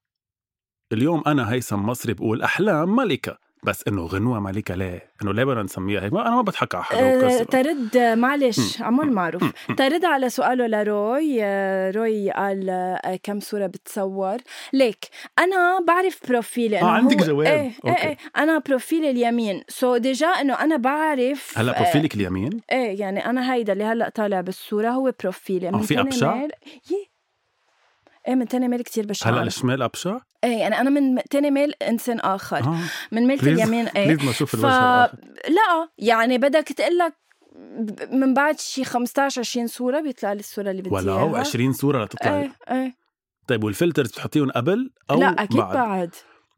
اليوم 0.93 1.23
أنا 1.27 1.51
هيثم 1.51 1.79
مصري 1.79 2.13
بقول 2.13 2.41
أحلام 2.41 2.95
ملكة 2.95 3.37
بس 3.63 3.83
إنه 3.87 4.05
غنوة 4.05 4.39
ملكة 4.39 4.75
ليه؟ 4.75 5.11
إنه 5.23 5.33
ليه 5.33 5.43
بدنا 5.43 5.63
نسميها 5.63 6.01
هيك؟ 6.01 6.13
ما 6.13 6.21
أنا 6.27 6.35
ما 6.35 6.41
بضحك 6.41 6.75
على 6.75 6.83
حدا 6.83 7.13
أه، 7.13 7.25
وكسر. 7.25 7.43
ترد 7.43 7.97
معلش 7.97 8.81
عمول 8.81 9.11
معروف 9.11 9.43
ترد 9.77 10.05
على 10.05 10.29
سؤاله 10.29 10.67
لروي 10.67 11.37
أه، 11.43 11.91
روي 11.91 12.31
قال 12.31 12.69
أه، 12.69 13.19
كم 13.23 13.39
صورة 13.39 13.67
بتصور 13.67 14.37
ليك 14.73 15.05
أنا 15.39 15.79
بعرف 15.87 16.19
profile 16.29 16.71
ي 16.71 16.77
آه، 16.77 16.81
إنه 16.81 16.89
عندك 16.89 17.19
هو- 17.21 17.25
جواب. 17.27 17.47
إيه 17.47 17.71
إيه 17.85 17.91
okay. 17.91 18.07
إيه 18.07 18.17
أنا 18.37 18.57
profile 18.67 19.04
ي 19.04 19.09
اليمين 19.09 19.95
so 19.95 19.97
so 19.97 20.07
déjà 20.07 20.27
إنه 20.27 20.53
أنا 20.53 20.77
بعرف 20.77 21.53
هلأ 21.57 21.81
profile 21.81 22.11
ك 22.11 22.15
اليمين 22.15 22.61
إيه 22.71 22.99
يعني 22.99 23.25
أنا 23.25 23.53
هيدا 23.53 23.73
اللي 23.73 23.83
هلأ 23.83 24.09
طالع 24.09 24.41
بالصورة 24.41 24.89
هو 24.89 25.13
profile 25.23 25.63
ي 25.63 25.69
آه، 25.69 25.77
في 25.81 25.93
يي 26.91 27.10
إيه 28.31 28.37
من 28.37 28.47
تاني 28.47 28.67
ميل 28.67 28.81
كتير 28.81 29.05
بشع 29.05 29.29
هلأ 29.29 29.43
الشمال 29.43 29.81
أبشع؟ 29.81 30.17
إيه 30.43 30.57
يعني 30.57 30.81
أنا 30.81 30.89
من 30.89 31.21
تاني 31.29 31.51
ميل 31.51 31.73
إنسان 31.87 32.19
آخر. 32.19 32.57
آه. 32.63 32.77
من 33.11 33.27
ميل 33.27 33.37
please 33.37 33.59
اليمين 33.59 33.87
إيه. 33.87 34.05
please 34.05 34.23
ما 34.25 34.31
أشوف 34.31 34.55
ف... 34.55 34.65
لا 34.65 35.89
يعني 35.97 36.37
بدك 36.37 36.67
تقلك 36.67 37.13
ب- 37.77 38.13
من 38.13 38.33
بعد 38.33 38.59
شي 38.59 38.83
15 38.83 39.39
20 39.41 39.67
صورة 39.67 39.99
بيطلع 40.01 40.33
لي 40.33 40.39
الصورة 40.39 40.71
اللي 40.71 40.81
بدي 40.81 40.89
ولو 40.95 41.19
إياها. 41.19 41.39
20 41.39 41.73
صورة 41.73 42.03
لتطلع 42.03 42.31
إيه 42.39 42.51
إيه. 42.71 42.95
طيب 43.47 43.63
وال 43.63 43.73
filters 43.73 44.09
بتحطيهم 44.11 44.51
قبل 44.51 44.91
أو 45.09 45.19
لا 45.19 45.43
أكيد 45.43 45.57
بعد؟ 45.57 45.73
بعد, 45.75 46.09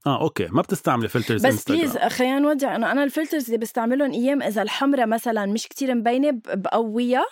آه 0.07 0.21
okay. 0.21 0.47
ما 0.51 0.61
بتستعملي 0.61 1.07
filters 1.07 1.45
بس 1.45 1.71
please 1.71 1.97
خلينا 1.97 2.39
نودع 2.39 2.75
إنه 2.75 2.91
أنا 2.91 3.03
ال 3.03 3.08
filters 3.08 3.45
اللي 3.45 3.57
بستعملهم 3.57 4.11
أيام 4.11 4.41
إذا 4.41 4.61
الحمرة 4.61 5.05
مثلا 5.05 5.45
مش 5.45 5.67
كتير 5.67 5.95
مبينة 5.95 6.39
بقويها. 6.53 7.25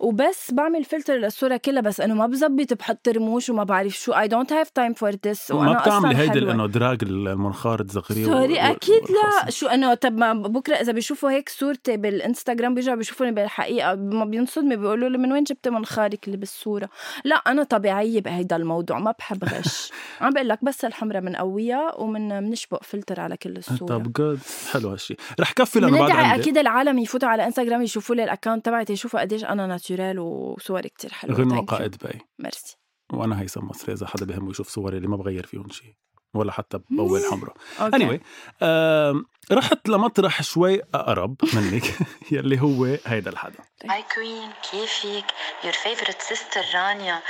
وبس 0.00 0.50
بعمل 0.52 0.84
فلتر 0.84 1.14
للصورة 1.14 1.56
كلها 1.56 1.82
بس 1.82 2.00
إنه 2.00 2.14
ما 2.14 2.26
بزبط 2.26 2.72
بحط 2.72 3.08
رموش 3.08 3.50
وما 3.50 3.64
بعرف 3.64 3.92
شو. 3.92 4.12
I 4.12 4.28
don't 4.28 4.52
have 4.52 4.70
time 4.70 4.94
for 4.94 5.12
this 5.26 5.50
ما 5.50 5.72
بتعملي 5.72 6.16
هيدي 6.16 6.38
انه 6.38 6.66
دراج 6.66 6.98
المنخار 7.02 7.86
صغيره 7.88 8.26
sorry 8.26 8.60
أكيد 8.60 9.02
لا. 9.10 9.50
شو 9.50 9.66
إنه 9.66 9.94
طب 9.94 10.18
ما 10.18 10.32
بكرة 10.32 10.74
إذا 10.74 10.92
بيشوفوا 10.92 11.30
هيك 11.30 11.48
صورتي 11.48 11.96
بالإنستغرام 11.96 12.74
بيرجعوا 12.74 12.96
بيشوفوني 12.96 13.32
بالحقيقة. 13.32 13.94
ما 13.94 14.24
بينصدموا 14.24 14.76
بيقولوا 14.76 15.08
لي 15.08 15.18
من 15.18 15.32
وين 15.32 15.44
جبت 15.44 15.68
منخارك 15.68 16.26
اللي 16.26 16.36
بالصورة؟ 16.36 16.88
لا 17.24 17.36
أنا 17.36 17.62
طبيعية 17.62 18.20
بهيدا 18.20 18.56
الموضوع. 18.56 18.98
ما 18.98 19.14
بحب 19.18 19.44
غش. 19.44 19.90
عم 20.20 20.32
بقول 20.32 20.48
لك 20.48 20.64
بس 20.64 20.84
الحمرة 20.84 21.18
بنقويها 21.20 21.94
ومن 21.94 22.17
بنشبق 22.18 22.82
فلتر 22.82 23.20
على 23.20 23.36
كل 23.36 23.56
الصورة. 23.56 23.98
طب 23.98 24.12
Good. 24.12 24.40
حلو 24.72 24.88
هالشيء 24.88 25.16
رح 25.40 25.52
كفي 25.52 25.80
لأنه 25.80 25.98
بعد 25.98 26.10
عندي. 26.10 26.42
أكيد 26.42 26.58
العالم 26.58 26.98
يفوتوا 26.98 27.28
على 27.28 27.46
إنستغرام 27.46 27.82
يشوفوا 27.82 28.14
لي 28.14 28.24
ال 28.24 28.29
account 28.29 28.66
تبعتي 28.66 28.92
يشوفوا 28.92 29.20
قديش 29.20 29.44
أنا 29.44 29.66
natural 29.66 30.18
وصوري 30.18 30.88
كتير 30.88 31.12
حلوة. 31.12 31.62
you. 31.62 31.64
قائد 31.64 31.96
bye 32.02 32.20
merci. 32.38 32.76
وأنا 33.12 33.40
هيثم 33.40 33.64
مصري 33.64 33.92
اذا 33.92 34.06
حدا 34.06 34.26
بهمه 34.26 34.50
يشوف 34.50 34.68
صوري 34.68 34.96
اللي 34.96 35.08
ما 35.08 35.16
بغير 35.16 35.46
فيهم 35.46 35.68
شيء 35.70 35.94
ولا 36.34 36.52
حتى 36.52 36.78
بقوي 36.90 37.18
الحمراء 37.26 37.54
anyway 37.80 38.18
آم، 38.62 39.24
رحت 39.52 39.88
لمطرح 39.88 40.42
شوي 40.42 40.80
أقرب 40.94 41.36
منك 41.54 41.84
يلي 42.32 42.60
هو 42.60 42.84
هيدا 43.06 43.30
الحدا. 43.30 43.58
Hi 43.90 44.04
queen 44.14 44.50
كيفك؟ 44.70 45.24
your 45.64 45.72
favorite 45.72 46.22
sister 46.22 46.64
رانيا. 46.74 47.20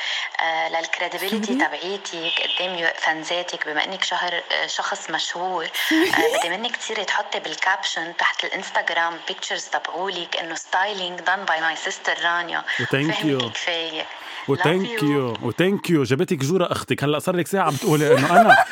آه 0.40 0.68
لل 0.68 0.82
credibility 0.82 1.54
تبعيتك 1.54 2.32
قدام 2.42 2.78
يو- 2.78 2.88
fans 2.98 3.45
اتك 3.45 3.68
بما 3.68 3.84
إنك 3.84 4.04
شهر 4.04 4.34
آه 4.34 4.66
شخص 4.66 5.10
مشهور. 5.10 5.64
آه 5.64 6.38
بدي 6.38 6.56
منك 6.56 6.76
تصيري 6.76 7.04
تحطي 7.04 7.40
بال 7.40 7.57
caption 7.57 8.16
تحت 8.16 8.44
ال 8.44 8.51
Instagram 8.51 9.14
pictures 9.28 9.64
تبعولك 9.64 10.36
إنه 10.36 10.54
styling 10.54 11.20
done 11.20 11.44
by 11.44 11.60
my 11.60 11.76
sister 11.76 12.14
رانيا. 12.24 12.64
و 12.80 12.88
thank 12.88 13.24
you 13.24 13.38
كفاية. 13.50 14.06
و 14.48 14.56
thank. 14.56 15.02
you 15.02 15.34
و 15.42 15.50
thank 15.50 15.90
you 15.90 16.02
جابتك 16.02 16.38
جورة 16.44 16.64
أختك. 16.72 17.04
هلأ 17.04 17.18
صار 17.18 17.36
لك 17.36 17.46
ساعة 17.46 17.72
بتقولي 17.76 18.18
إنه 18.18 18.40
أنا. 18.40 18.54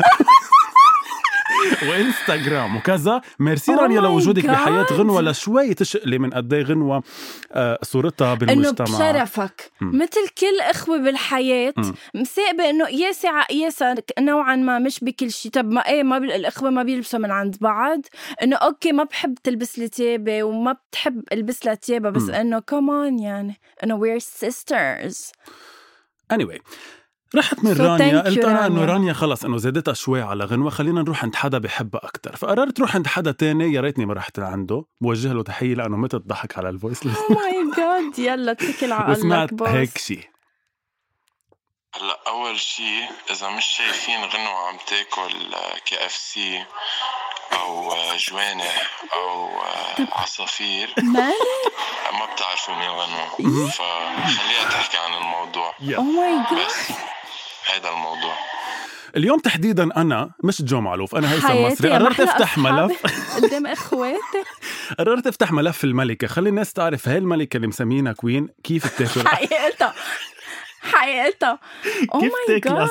وإنستغرام 1.89 2.77
وكذا. 2.77 3.21
merci 3.39 3.73
Oh 3.77 3.79
رانيا 3.79 4.01
لوجودك 4.01 4.43
God. 4.43 4.51
بحياة 4.51 4.87
غنوة 4.93 5.23
لشوي 5.23 5.75
تشقلي 5.75 6.19
من 6.19 6.31
قد 6.31 6.55
غنوة 6.55 7.03
آه، 7.53 7.79
صورتها 7.83 8.33
إنه 8.33 8.39
بالمجتمع. 8.39 8.87
بشرفك. 8.87 9.71
مثل 9.81 10.29
كل 10.39 10.61
إخوة 10.61 10.99
بالحياة 10.99 11.75
مم. 11.77 11.95
مساقبه 12.15 12.71
إنه 12.71 12.85
قياسي 12.87 13.29
على 13.29 13.45
قياسها 13.45 13.95
نوعا 14.19 14.57
ما 14.57 14.79
مش 14.79 15.05
بكل 15.05 15.31
شيء 15.31 15.53
طب 15.53 15.71
ما 15.71 15.81
إيه 15.89 16.03
ما. 16.03 16.17
الإخوة 16.17 16.71
ما 16.71 16.83
بيلبسوا 16.83 17.19
من 17.19 17.31
عند 17.31 17.57
بعض. 17.61 18.01
إنه 18.43 18.57
OK 18.57 18.93
ما 18.93 19.05
بحب 19.05 19.35
تلبس 19.45 19.79
لي 19.79 19.89
تيابه 19.89 20.43
وما 20.43 20.73
بتحب 20.73 21.23
ألبس 21.33 21.67
لها 21.67 21.75
تيابه 21.75 22.11
بس. 22.11 22.29
إنه 22.31 22.59
كمان 22.59 23.19
يعني. 23.19 23.61
إنه 23.85 24.01
we're 24.01 24.23
sisters. 24.23 25.33
Anyway 26.35 26.59
رحت 27.35 27.65
من 27.65 27.75
So 27.75 27.81
رانيا. 27.81 28.21
قلت 28.23 28.45
أنا 28.45 28.67
انه 28.67 28.85
رانيا. 28.85 29.13
خلص 29.13 29.45
إنه 29.45 29.57
زادتها 29.57 29.95
شوي 29.95 30.23
على 30.23 30.45
غنوة. 30.45 30.71
خلينا 30.71 31.03
نروح 31.03 31.25
عند 31.25 31.35
حدا 31.37 31.59
بحبها 31.59 32.01
أكثر 32.05 32.37
فقررت 32.37 32.81
روح 32.81 32.97
عند 32.97 33.07
حدا 33.07 33.33
تاني. 33.33 33.73
يا 33.73 33.81
ريتني 33.81 34.07
ما 34.07 34.15
رحت 34.15 34.39
لعنده. 34.41 34.85
بوجه 35.01 35.33
له 35.33 35.43
تحية 35.43 35.75
لأنه 35.75 35.97
متى 35.97 36.17
ضحك 36.17 36.59
على 36.59 36.69
ال 36.69 36.75
voice 36.75 37.07
list 37.07 37.19
oh 37.31 37.35
my 37.35 37.71
God 37.77 38.19
يلا 38.19 38.53
اتكل 38.53 38.93
على 38.93 39.13
وسمعت 39.13 39.53
الله 39.53 39.71
هيك 39.71 39.99
شيء 39.99 40.29
هلا 41.95 42.19
أول 42.27 42.61
شيء 42.61 43.09
إذا 43.31 43.51
مش 43.51 43.65
شايفين 43.67 44.25
غنوة 44.25 44.69
عم 44.69 44.77
تاكل 44.87 45.33
KFC 45.87 46.65
أو 47.53 47.93
جوانح 48.19 48.91
أو 49.15 49.49
عصافير. 50.13 50.95
مالك 50.99 51.35
ما 52.13 52.27
بتعرفوا 52.35 52.75
مين 52.75 52.89
غنوة 52.91 53.69
فخليها 53.69 54.69
تحكي 54.71 54.97
عن 54.97 55.15
الموضوع. 55.15 55.75
oh 55.97 56.03
my 56.03 56.37
God 56.51 56.67
بس 56.67 56.75
هيدا 57.67 57.89
الموضوع. 57.91 58.35
اليوم 59.17 59.39
تحديدا 59.39 59.89
أنا 59.97 60.31
مش 60.45 60.63
جو 60.63 60.81
معلوف 60.81 61.15
أنا 61.15 61.33
هيثم 61.33 61.57
مصري. 61.63 61.91
قررت 61.91 62.21
أفتح 62.21 62.59
ملف. 62.59 63.03
قدام 63.37 63.67
إخواتي. 63.67 64.19
قررت 64.99 65.27
أفتح 65.27 65.53
ملف 65.53 65.85
الملكة. 65.85 66.27
خلي 66.27 66.49
الناس 66.49 66.73
تعرف 66.73 67.09
هاي 67.09 67.19
الملكة 67.19 67.57
اللي 67.57 67.67
مسمينها 67.67 68.13
queen 68.13 68.49
كيف 68.65 68.95
بتاكل. 69.03 69.29
حقيقتها. 69.29 69.95
حقيقتها 70.93 71.59
oh 72.15 72.21
my 72.21 72.61
God 72.61 72.89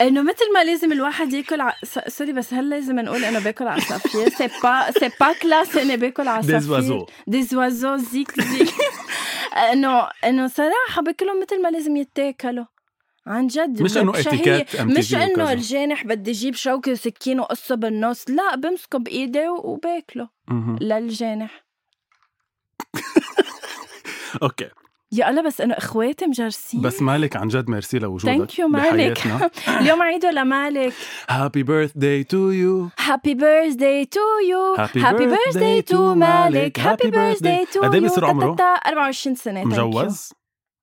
إنه 0.00 0.22
مثل 0.22 0.52
ما 0.54 0.64
لازم 0.64 0.92
الواحد 0.92 1.32
ياكل 1.32 1.60
ع... 1.60 1.74
sorry 2.08 2.32
بس 2.32 2.54
هل 2.54 2.70
لازم 2.70 3.00
نقول 3.00 3.24
إنه 3.24 3.38
باكل 3.38 3.68
عصافير؟ 3.68 4.28
c'est 4.28 4.48
pas 4.62 4.90
c'est 4.90 5.10
pas 5.20 5.32
classe 5.32 5.76
اني 5.76 5.96
باكل 5.96 6.28
عصافير. 6.28 6.60
oiseaux. 6.60 7.10
des 7.26 7.42
oiseaux 7.42 7.96
زيك 7.96 8.40
زيك 8.40 8.74
انه 9.72 10.08
إنه 10.24 10.48
صراحة 10.48 11.02
باكلهم 11.02 11.40
مثل 11.40 11.62
ما 11.62 11.68
لازم 11.68 11.96
يتاكلوا. 11.96 12.64
عن 13.26 13.46
جد. 13.46 13.82
مش 13.82 13.98
بشهية. 13.98 14.60
اتيكيت 14.60 14.80
مش 14.80 15.14
إنه. 15.14 15.52
الجانح 15.52 16.04
بدي 16.04 16.30
أجيب 16.30 16.54
شوكه 16.54 16.92
وسكين 16.92 17.40
وقصه 17.40 17.74
بالنص 17.74 18.24
لا 18.30 18.56
بمسكه 18.56 18.98
بإيدي 18.98 19.48
وباكله. 19.48 20.28
للجانح. 20.80 21.64
OK. 24.42 24.70
يا 25.12 25.30
الله 25.30 25.42
بس 25.42 25.60
انه 25.60 25.74
إخواتي 25.74 26.26
مجرسين. 26.26 26.80
بس 26.80 27.02
مالك 27.02 27.36
عن 27.36 27.48
جد 27.48 27.68
ميرسي 27.70 27.98
لوجودك 27.98 28.32
thank 28.36 28.58
you 28.58 28.68
مالك. 28.68 29.18
اليوم 29.80 30.02
عيده 30.02 30.30
لمالك 30.30 30.92
happy 31.30 31.62
birthday 31.62 32.24
to 32.24 32.50
you 32.50 32.88
happy 32.98 34.20
birthday 34.50 35.82
to 35.82 35.84
you 35.84 35.89
happy 35.89 35.96
birthday 35.96 36.08
to 36.08 36.11
to 36.11 36.14
مالك. 36.14 36.80
happy 36.80 37.10
birthday 37.10 37.64
birthday. 37.66 37.72
to 37.72 37.80
قد 37.80 37.94
إيه 37.94 38.02
you 38.02 38.08
بيصير 38.08 38.24
عمره؟ 38.24 38.56
24 38.86 39.36
سنة. 39.36 39.64
مجوز؟ 39.64 40.32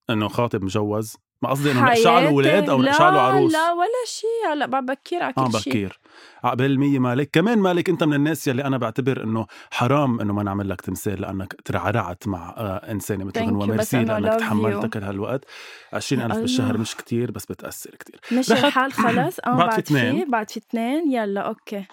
إنه 0.09 0.27
خاطب 0.27 0.63
مجوز. 0.63 1.15
ما 1.41 1.49
قصدي 1.49 1.71
إنه 1.71 1.85
نقشع 1.85 2.19
له 2.19 2.27
أولاد 2.27 2.69
أو. 2.69 2.81
نقشع 2.81 3.09
له 3.09 3.19
عروس. 3.19 3.53
لا 3.53 3.57
لا 3.57 3.71
ولا 3.71 4.05
شيء. 4.05 4.53
هلا 4.53 4.65
بكير 4.65 5.23
على 5.23 5.33
آه 5.37 5.47
كل 5.51 5.59
شيء. 5.59 5.73
بكير. 5.73 5.99
عقبال 6.43 6.79
مية 6.79 6.99
مالك. 6.99 7.29
كمان 7.33 7.59
مالك 7.59 7.89
أنت 7.89 8.03
من 8.03 8.13
الناس 8.13 8.47
يلي 8.47 8.63
أنا 8.65 8.77
بعتبر 8.77 9.23
إنه 9.23 9.47
حرام 9.71 10.21
إنه 10.21 10.33
ما 10.33 10.43
نعمل 10.43 10.69
لك 10.69 10.81
تمثال 10.81 11.21
لأنك 11.21 11.55
ترعرعت 11.65 12.27
مع 12.27 12.53
آه 12.57 12.91
انسانه 12.91 13.23
مثل 13.25 13.45
بس 13.45 13.67
ميرسي 13.67 13.97
أنا 13.97 14.19
لأنك 14.19 14.83
you. 14.83 14.87
كل 14.93 15.03
هالوقت 15.03 15.45
20000 15.93 16.31
الله. 16.31 16.41
بالشهر 16.41 16.77
مش 16.77 16.95
كتير 16.95 17.31
بس 17.31 17.45
بتأثر 17.45 17.95
كتير. 17.95 18.19
رحت- 18.51 18.51
الحال 18.65 18.93
خلص. 18.93 19.39
آه 19.45 19.55
بعد 19.55 19.71
في 19.73 19.79
اثنين. 19.79 20.31
بعد 20.31 20.49
في 20.51 20.57
اثنين. 20.59 21.11
يلا 21.11 21.41
OK. 21.41 21.85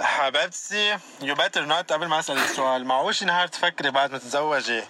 حبيبتي 0.00 0.96
you 1.22 1.34
better 1.34 1.64
not 1.66 1.92
قبل 1.92 2.06
ما 2.06 2.18
اسال 2.18 2.36
السؤال 2.38 2.84
معقول 2.84 3.09
شي 3.09 3.24
نهار 3.24 3.46
تفكري 3.46 3.90
بعد 3.90 4.12
ما 4.12 4.18
تتزوجي 4.18 4.80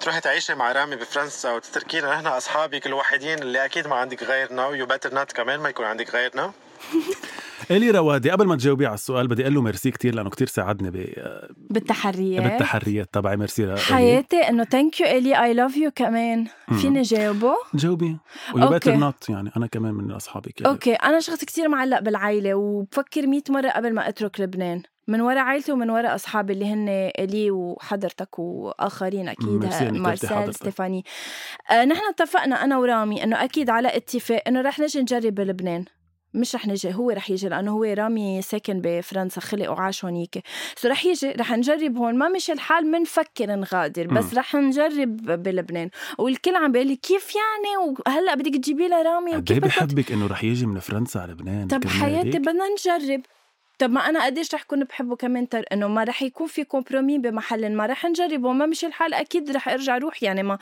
تروحي 0.00 0.20
تعيشي 0.20 0.54
مع 0.54 0.72
رامي 0.72 0.96
بفرنسا 0.96 1.52
وتتركينا 1.52 2.14
نحن 2.14 2.26
اصحابك 2.26 2.86
الوحيدين 2.86 3.38
اللي 3.38 3.64
أكيد 3.64 3.86
ما 3.88 3.96
عندك 3.96 4.22
غيرنا 4.22 4.66
و 4.66 4.86
you 4.86 4.95
better 4.95 5.14
not 5.14 5.32
كمان 5.32 5.60
ما 5.60 5.68
يكون 5.68 5.86
عندك 5.86 6.14
غيرنا. 6.14 6.52
إلي 7.70 7.90
روادي 7.90 8.30
قبل 8.30 8.46
ما 8.46 8.56
تجاوبي 8.56 8.86
على 8.86 8.94
السؤال 8.94 9.28
بدي 9.28 9.42
أقول 9.42 9.54
له 9.54 9.62
ميرسي 9.62 9.90
كتير 9.90 10.14
لأنه 10.14 10.30
كتير 10.30 10.46
ساعدني 10.46 10.90
ب- 10.90 11.46
بالتحريات. 11.70 12.42
بالتحريات. 12.42 13.08
تبعي 13.14 13.36
ميرسي. 13.36 13.76
حياتي 13.76 14.36
إنه 14.36 14.64
thank 14.64 15.00
you 15.00 15.06
إلي 15.06 15.42
I 15.44 15.54
love 15.54 15.76
you 15.76 15.90
كمان. 15.90 16.46
فيني 16.80 17.02
جاوبه؟ 17.02 17.54
جاوبي. 17.74 18.16
و 18.54 18.68
you. 18.68 18.78
better 18.78 18.94
not 18.96 19.28
يعني 19.28 19.50
أنا 19.56 19.66
كمان 19.66 19.94
من 19.94 20.10
اصحابك 20.10 20.60
يعني. 20.60 20.72
OK. 20.72 20.92
أنا 20.94 21.20
شخص 21.20 21.44
كتير 21.44 21.68
معلق 21.68 22.00
بالعائلة 22.00 22.54
وبفكر 22.54 23.26
مئة 23.26 23.42
مرة 23.48 23.68
قبل 23.68 23.94
ما 23.94 24.08
أترك 24.08 24.40
لبنان. 24.40 24.82
من 25.08 25.20
وراء 25.20 25.38
عائلتي 25.38 25.72
ومن 25.72 25.90
وراء 25.90 26.14
أصحابي 26.14 26.52
اللي 26.52 26.64
هن 26.66 26.88
إلي 27.18 27.50
وحضرتك 27.50 28.38
وآخرين 28.38 29.28
أكيد 29.28 29.48
مارسيل. 29.48 30.54
ستيفاني. 30.54 31.04
آه 31.70 31.84
نحن 31.84 32.00
اتفقنا 32.10 32.64
أنا 32.64 32.78
ورامي 32.78 33.24
إنه 33.24 33.44
أكيد 33.44 33.70
على 33.70 33.96
اتفاق 33.96 34.42
إنه 34.46 34.60
رح 34.60 34.80
نجي 34.80 35.00
نجرب 35.00 35.34
بلبنان. 35.34 35.84
مش 36.34 36.54
رح 36.54 36.66
نجي 36.66 36.94
هو 36.94 37.10
رح 37.10 37.30
يجي 37.30 37.48
لأنه 37.48 37.70
هو 37.70 37.84
رامي 37.84 38.42
ساكن 38.42 38.80
بفرنسا 38.84 39.40
خلق 39.40 39.70
وعاش 39.70 40.04
هونيك. 40.04 40.42
so 40.76 40.88
رح 40.88 41.04
يجي 41.04 41.30
رح 41.30 41.52
نجرب 41.52 41.96
هون. 41.96 42.18
ما 42.18 42.28
مش 42.28 42.50
الحال 42.50 42.86
منفكر 42.86 43.46
نغادر 43.46 44.06
بس 44.06 44.24
مم. 44.24 44.38
رح 44.38 44.54
نجرب 44.54 45.16
بلبنان. 45.16 45.90
والكل 46.18 46.56
عم 46.56 46.72
بيقول 46.72 46.86
لي 46.86 46.96
كيف 46.96 47.32
يعني؟ 47.34 47.94
وهلأ 48.06 48.34
بدك 48.34 48.54
تجيبي 48.54 48.88
لها 48.88 49.02
رامي 49.02 49.32
قد 49.32 49.44
بدك 49.44 49.58
بحبك 49.58 50.12
إنه 50.12 50.26
رح 50.26 50.44
يجي 50.44 50.66
من 50.66 50.80
فرنسا 50.80 51.18
على 51.18 51.32
لبنان؟ 51.32 51.68
طب 51.68 51.84
حياتي؟ 51.86 52.38
بدنا 52.38 52.64
نجرب. 52.68 53.22
طب 53.82 53.90
ما 53.90 54.00
أنا 54.00 54.24
قديش 54.26 54.54
رح 54.54 54.62
كون 54.62 54.84
بحبه 54.84 55.16
كمان 55.16 55.48
تر... 55.48 55.64
إنه 55.72 55.88
ما 55.88 56.04
رح 56.04 56.22
يكون 56.22 56.46
في 56.46 56.64
compromis 56.64 57.18
بمحل 57.18 57.72
ما 57.72 57.86
رح 57.86 58.04
نجربه 58.04 58.52
ما 58.52 58.66
مش 58.66 58.84
الحال 58.84 59.14
أكيد 59.14 59.50
رح 59.50 59.68
أرجع 59.68 59.96
أروح 59.96 60.22
يعني 60.22 60.42
ما 60.42 60.58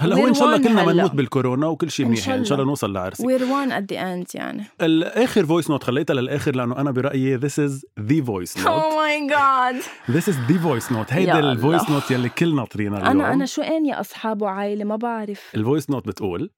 هلأ 0.00 0.16
هو 0.16 0.28
إن 0.28 0.34
شاء 0.34 0.44
الله 0.44 0.58
كلنا 0.58 0.82
هلأ. 0.82 0.92
بنموت 0.92 1.14
بالكورونا 1.14 1.66
وكل 1.66 1.90
شيء 1.90 2.06
منيح 2.06 2.28
يعني 2.28 2.40
إن 2.40 2.44
شاء 2.44 2.58
الله. 2.58 2.68
نوصل 2.70 2.92
لعرسك 2.92 3.24
we're 3.24 3.44
one 3.44 3.72
at 3.72 3.92
the 3.92 4.00
end 4.00 4.26
يعني. 4.34 4.64
الآخر 4.80 5.46
voice 5.46 5.70
note 5.70 5.84
خليتها 5.84 6.14
للآخر 6.14 6.56
لأنه 6.56 6.80
أنا 6.80 6.90
برأيي 6.90 7.38
this 7.40 7.52
is 7.52 7.84
the 8.00 8.26
voice 8.26 8.62
note. 8.62 8.66
oh 8.66 8.96
my 8.96 9.26
God 9.26 9.82
is 10.08 10.34
the 10.50 10.64
voice 10.64 10.92
note. 10.92 11.12
هيدا 11.12 11.32
يا 11.32 11.38
ال 11.38 11.45
voice. 11.45 11.90
note 11.90 12.10
يلي 12.10 12.28
كل 12.28 12.56
ناطرينها 12.56 12.98
اليوم. 12.98 13.20
أنا 13.20 13.32
أنا 13.32 13.46
شو 13.46 13.62
اني 13.62 14.00
اصحاب 14.00 14.42
وعائله 14.42 14.84
ما 14.84 14.96
بعرف. 14.96 15.50
ال 15.54 15.60
voice 15.60 15.90
note 15.90 16.06
بتقول 16.06 16.50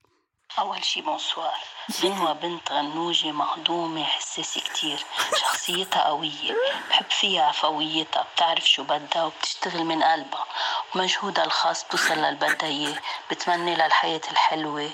أول 0.59 0.85
شي 0.85 1.01
bonsoir 1.01 1.55
غنوة 2.03 2.33
بنت 2.33 2.73
غنوجة 2.73 3.33
مهضومة 3.33 4.05
حساسة 4.05 4.61
كتير. 4.61 4.99
شخصيتها 5.41 6.09
قوية 6.09 6.55
بحب 6.91 7.11
فيها 7.11 7.43
عفويتها 7.43 8.27
بتعرف 8.35 8.69
شو 8.69 8.85
بدها 8.85 9.25
وبتشتغل 9.25 9.85
من 9.85 10.03
قلبها. 10.03 10.47
ومجهودها 10.95 11.45
الخاص 11.45 11.85
توصل 11.85 12.15
للي 12.15 12.37
بدها 12.37 12.69
إياه 12.69 12.99
بتمنى 13.31 13.75
لها 13.75 13.87
الحياة 13.87 14.21
الحلوة 14.31 14.91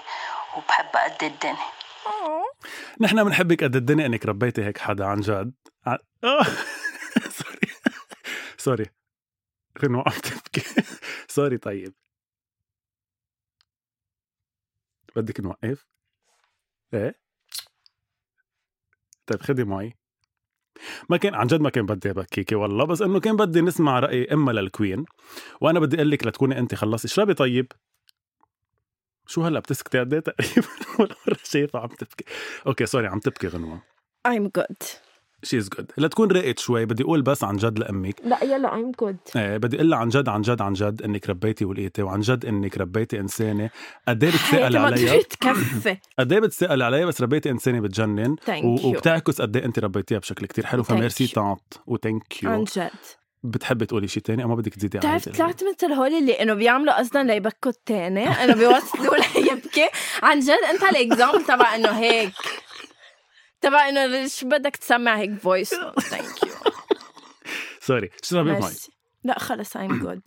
وبحبها 0.56 1.04
قد 1.04 1.24
الدنيا. 1.24 1.66
نحن 3.00 3.24
بنحبك 3.24 3.64
قد 3.64 3.76
الدنيا 3.76 4.06
إنك 4.06 4.26
ربيتي 4.26 4.64
هيك 4.64 4.78
حدا 4.78 5.04
عن 5.04 5.20
جد. 5.20 5.52
sorry 7.30 7.60
sorry 8.58 8.86
غنوة 9.84 10.04
عم 10.06 10.12
تبكي 10.20 10.84
sorry 11.28 11.58
طيب. 11.58 11.94
بدك 15.16 15.40
نوقف؟ 15.40 15.86
إيه؟ 16.94 17.14
طيب 19.26 19.42
خدي 19.42 19.64
معي. 19.64 19.94
ما 21.10 21.16
كان 21.16 21.34
عن 21.34 21.46
جد 21.46 21.60
ما 21.60 21.70
كان 21.70 21.86
بدي 21.86 22.10
ابكيكي 22.10 22.54
والله 22.54 22.84
بس 22.84 23.02
إنه 23.02 23.20
كان 23.20 23.36
بدي 23.36 23.60
نسمع 23.60 23.98
رأي 23.98 24.32
إما 24.32 24.50
لل 24.50 24.66
queen 24.66 25.04
وأنا 25.60 25.80
بدي 25.80 25.96
أقول 25.96 26.10
لك 26.10 26.26
لتكوني 26.26 26.58
انت 26.58 26.74
خلصتي. 26.74 27.08
اشربي 27.08 27.34
طيب. 27.34 27.72
شو 29.26 29.42
هلأ 29.42 29.60
بتسكتي 29.60 30.00
قد 30.00 30.14
إيه؟ 30.14 30.20
تقريبا 30.30 30.68
ولا 30.98 31.14
مرة 31.26 31.38
شايفة 31.44 31.78
عم 31.78 31.88
تبكي. 31.88 32.24
OK 32.66 32.86
sorry 32.86 33.06
عم 33.06 33.18
تبكي 33.18 33.46
غنوة. 33.48 33.82
I'm 34.28 34.48
good. 34.58 35.09
she's 35.42 35.68
good 35.68 35.90
لتكون 35.98 36.30
راقت 36.30 36.58
شوي 36.58 36.84
بدي 36.84 37.02
أقول 37.02 37.22
بس 37.22 37.44
عن 37.44 37.56
جد 37.56 37.78
لأمك. 37.78 38.14
لا 38.24 38.44
يلا 38.44 38.68
I'm 38.68 39.04
good. 39.04 39.36
إيه 39.36 39.56
بدي 39.56 39.76
أقول 39.76 39.90
لها 39.90 39.98
عن 39.98 40.08
جد 40.08 40.28
عن 40.28 40.42
جد 40.42 40.62
عن 40.62 40.72
جد 40.72 41.02
إنك 41.02 41.30
ربيتي 41.30 41.64
ولقيتي 41.64 42.02
وعن 42.02 42.20
جد 42.20 42.44
إنك 42.46 42.78
ربيتي 42.78 43.20
إنسانة. 43.20 43.70
قد 44.08 44.24
إيه 44.24 44.30
بتسأل 44.30 45.22
كفي 45.40 45.96
قد 46.18 46.32
إيه 46.32 46.40
بتسأل 46.40 46.82
عليها 46.82 47.06
بس 47.06 47.20
ربيتي 47.20 47.50
إنسانة 47.50 47.80
بتجنن؟ 47.80 48.36
و-. 48.48 48.86
وبتعكس 48.88 49.40
قد 49.40 49.56
إيه 49.56 49.64
أنت 49.64 49.78
ربيتيها 49.78 50.18
بشكل 50.18 50.46
كتير 50.46 50.66
حلو. 50.66 50.82
ف 50.82 50.88
merci. 50.88 51.26
tante 51.26 51.60
و 51.86 51.90
thank 51.90 52.12
you 52.12 52.24
عن 52.44 52.64
جد. 52.64 52.90
بتحبي 53.42 53.86
تقولي 53.86 54.08
شيء 54.08 54.22
تاني؟ 54.22 54.42
أو 54.42 54.48
ما 54.48 54.54
بدك 54.54 54.74
تزيدي 54.74 54.98
على 54.98 55.18
بتعرف 55.18 55.36
طلعت 55.38 55.62
مثل 55.64 55.92
هول 55.92 56.14
اللي 56.14 56.32
إنه 56.32 56.54
بيعملوا 56.54 56.98
قصدا 56.98 57.22
ليبكوا 57.22 57.70
التاني 57.70 58.28
إنه 58.28 58.54
بيوصلوا 58.54 59.14
ليبكي. 59.36 59.88
عن 60.22 60.40
جد 60.40 60.50
أنت 60.72 60.82
ال 60.82 60.90
example 60.90 61.44
تبع 61.44 61.74
إنه 61.74 61.88
هيك. 61.88 62.32
تبع 63.60 63.88
إنه 63.88 64.26
شو 64.28 64.48
بدك 64.48 64.76
تسمع 64.76 65.18
هيك 65.18 65.38
فويس 65.38 65.70
ثانك 66.10 66.42
يو 66.46 66.52
سوري 67.80 68.10
اشربي 68.24 68.50
معي 68.50 68.60
ميرسي. 68.60 68.92
لا 69.24 69.38
خلص 69.38 69.76
I'm 69.76 69.90
good. 70.02 70.20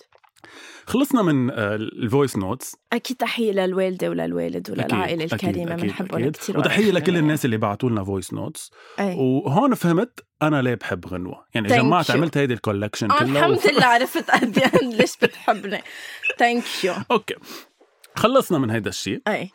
خلصنا 0.86 1.22
من 1.22 1.50
آه، 1.52 1.76
ال 1.76 1.86
voice 1.86 2.38
notes 2.38 2.76
أكيد 2.94 3.18
تحية 3.18 3.52
للوالدة 3.52 4.10
وللوالد 4.10 4.72
وللعائلة 4.72 5.24
الكريمة 5.26 5.76
بنحبهم. 5.76 6.30
كثير 6.32 6.58
وتحية 6.60 6.92
لكل 6.92 7.18
الناس 7.18 7.46
اللي 7.46 7.58
بعتوا 7.58 7.90
لنا 7.90 8.04
voice 8.04 8.34
notes 8.34 8.72
وهون 9.00 9.74
فهمت 9.76 10.20
أنا 10.42 10.62
ليه 10.62 10.76
بحب 10.76 11.06
غنوة. 11.08 11.46
يعني 11.54 11.70
thank 11.70 11.72
you. 11.72 11.74
جمعت 11.74 12.12
عملت 12.16 12.38
هيدي 12.38 12.54
ال 12.54 12.59
collection 12.59 13.12
آه، 13.12 13.20
كلها 13.20 13.46
الحمد 13.46 13.72
لله 13.74 13.86
عرفت 13.96 14.32
قد 14.32 14.58
إيه 14.60 14.90
ليش 14.90 15.18
بتحبني. 15.18 15.82
thank 16.40 16.64
you 16.84 16.94
okay. 17.12 17.36
خلصنا 18.16 18.58
من 18.60 18.70
هيدا 18.70 18.90
الشيء 18.90 19.22
أي. 19.28 19.50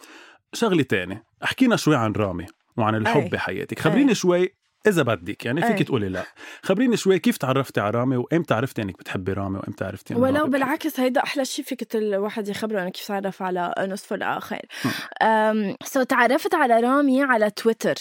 شغلة 0.53 0.83
تانية. 0.83 1.25
حكينا 1.43 1.77
شوي 1.77 1.97
عن 1.97 2.12
رامي. 2.12 2.47
وعن 2.79 2.95
الحب 2.95 3.23
أي. 3.23 3.29
بحياتك. 3.29 3.79
خبريني 3.79 4.11
أي. 4.11 4.14
شوي 4.14 4.55
إذا 4.87 5.03
بدك 5.03 5.47
يعني 5.47 5.62
فيك 5.62 5.79
أي. 5.79 5.85
تقولي 5.85 6.09
لا. 6.09 6.23
خبريني 6.62 6.97
شوي 6.97 7.19
كيف 7.19 7.37
تعرفتي 7.37 7.81
على 7.81 7.99
رامي 7.99 8.17
وإمتى 8.17 8.55
عرفتي 8.55 8.83
إنك 8.83 8.99
بتحبي 8.99 9.33
رامي 9.33 9.59
وإمتى 9.59 9.85
عرفتي 9.85 10.14
ولو 10.14 10.47
بالعكس 10.47 11.01
هيدا 11.01 11.23
أحلى 11.23 11.45
شيء 11.45 11.64
فيك 11.64 11.95
الواحد 11.95 12.49
يخبره 12.49 12.83
إنه 12.83 12.91
كيف 12.91 13.09
تعرف 13.09 13.43
على 13.43 13.75
نصفه 13.79 14.17
الآخر 14.17 14.61
so 15.85 16.03
تعرفت 16.03 16.55
على 16.55 16.81
رامي 16.81 17.23
على 17.23 17.51
تويتر 17.51 17.95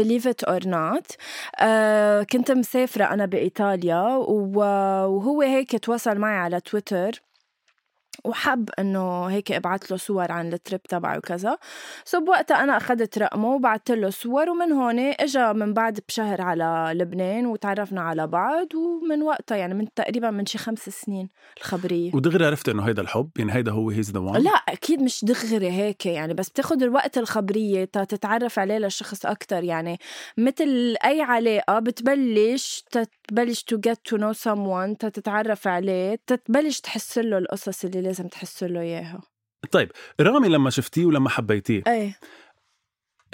believe 0.00 0.26
it 0.26 0.52
or 0.52 0.66
not. 0.66 1.16
أه 1.60 2.22
كنت 2.22 2.50
مسافرة 2.50 3.04
أنا 3.04 3.26
بإيطاليا 3.26 4.02
وهو 4.02 5.42
هيك 5.42 5.84
تواصل 5.84 6.18
معي 6.18 6.36
على 6.36 6.60
تويتر. 6.60 7.10
وحب 8.24 8.70
إنه 8.78 9.26
هيك 9.26 9.52
أبعت 9.52 9.90
له 9.90 9.96
صور 9.96 10.32
عن 10.32 10.52
ال 10.52 10.58
trip 10.58 10.82
تبعه 10.82 11.18
وكذا. 11.18 11.56
so 12.04 12.20
بوقتها 12.20 12.64
أنا 12.64 12.76
أخذت 12.76 13.18
رقمه 13.18 13.48
وبعثت 13.48 13.90
له 13.90 14.10
صور 14.10 14.50
ومن 14.50 14.72
هون 14.72 14.98
إجا 14.98 15.52
من 15.52 15.74
بعد 15.74 16.00
بشهر 16.08 16.42
على 16.42 16.90
لبنان 16.94 17.46
وتعرفنا 17.46 18.00
على 18.00 18.26
بعض 18.26 18.74
ومن 18.74 19.22
وقتها 19.22 19.56
يعني 19.56 19.74
من 19.74 19.94
تقريبا 19.94 20.30
من 20.30 20.46
شي 20.46 20.58
خمس 20.58 20.88
سنين 20.88 21.28
الخبرية. 21.58 22.10
ودغري 22.14 22.46
عرفتي 22.46 22.70
إنه 22.70 22.82
هيدا 22.82 23.02
الحب 23.02 23.30
يعني 23.36 23.52
هيدا 23.52 23.72
هو 23.72 23.90
he's 23.90 24.10
the 24.10 24.18
one 24.18 24.42
لا 24.42 24.50
أكيد 24.50 25.02
مش 25.02 25.24
دغري 25.24 25.70
هيك 25.70 26.06
يعني 26.06 26.34
بس 26.34 26.48
بتاخد 26.50 26.82
الوقت 26.82 27.18
الخبرية 27.18 27.84
تا 27.84 28.04
تتعرف 28.04 28.58
عليه 28.58 28.78
للشخص 28.78 29.26
أكثر 29.26 29.64
يعني. 29.64 29.98
مثل 30.38 30.96
أي 31.04 31.20
علاقة 31.22 31.78
بتبلش 31.78 32.84
تبلش 33.28 33.62
to 33.62 33.78
get 33.78 33.98
to 34.04 34.16
know 34.16 34.32
someone 34.32 34.96
تتعرف 34.96 35.68
عليه 35.68 36.18
تتبلش 36.26 36.80
تحس 36.80 37.18
له 37.18 37.38
القصص 37.38 37.84
اللي 37.84 38.09
لازم 38.10 38.28
تحس 38.28 38.62
له 38.62 38.80
إياها. 38.80 39.20
طيب 39.70 39.92
رامي 40.20 40.48
لما 40.48 40.70
شفتيه 40.70 41.04
ولما 41.04 41.28
حبيتيه 41.28 41.82
إيه. 41.86 42.18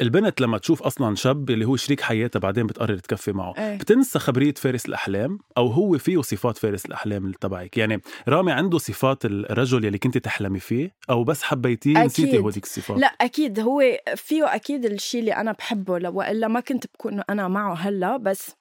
البنت 0.01 0.41
لما 0.41 0.59
تشوف 0.59 0.83
أصلا 0.83 1.15
شاب 1.15 1.51
اللي 1.51 1.65
هو 1.65 1.77
شريك 1.77 2.01
حياتها 2.01 2.41
بعدين 2.41 2.67
بتقرر 2.67 2.99
تكفي 2.99 3.33
معه 3.33 3.55
إيه. 3.59 3.79
بتنسى 3.79 4.19
خبرية 4.19 4.55
فارس 4.55 4.87
الأحلام؟ 4.87 5.39
أو 5.57 5.67
هو 5.67 5.99
فيه 5.99 6.21
صفات 6.23 6.59
فارس 6.59 6.87
الأحلام 6.87 7.25
اللي 7.25 7.37
تبعك؟ 7.41 7.79
يعني 7.79 8.01
رامي 8.29 8.53
عنده 8.53 8.79
صفات 8.79 9.25
الرجل 9.25 9.85
يلي 9.85 9.99
كنت 9.99 10.19
تحلمي 10.19 10.61
فيه؟ 10.61 10.95
أو 11.11 11.25
بس 11.25 11.43
حبيتيه 11.43 12.05
نسيتي. 12.05 12.39
هوديك 12.39 12.65
الصفات؟ 12.65 12.99
لا 12.99 13.07
أكيد. 13.07 13.61
هو 13.61 13.83
فيه 14.17 14.55
أكيد 14.55 14.85
الشيء 14.85 15.21
اللي 15.21 15.33
أنا 15.33 15.53
بحبه 15.53 15.99
لو 15.99 16.12
والا 16.12 16.49
ما 16.49 16.61
كنت 16.61 16.87
بكون 16.87 17.23
أنا 17.31 17.49
معه 17.49 17.75
هلأ 17.75 18.17
بس 18.17 18.57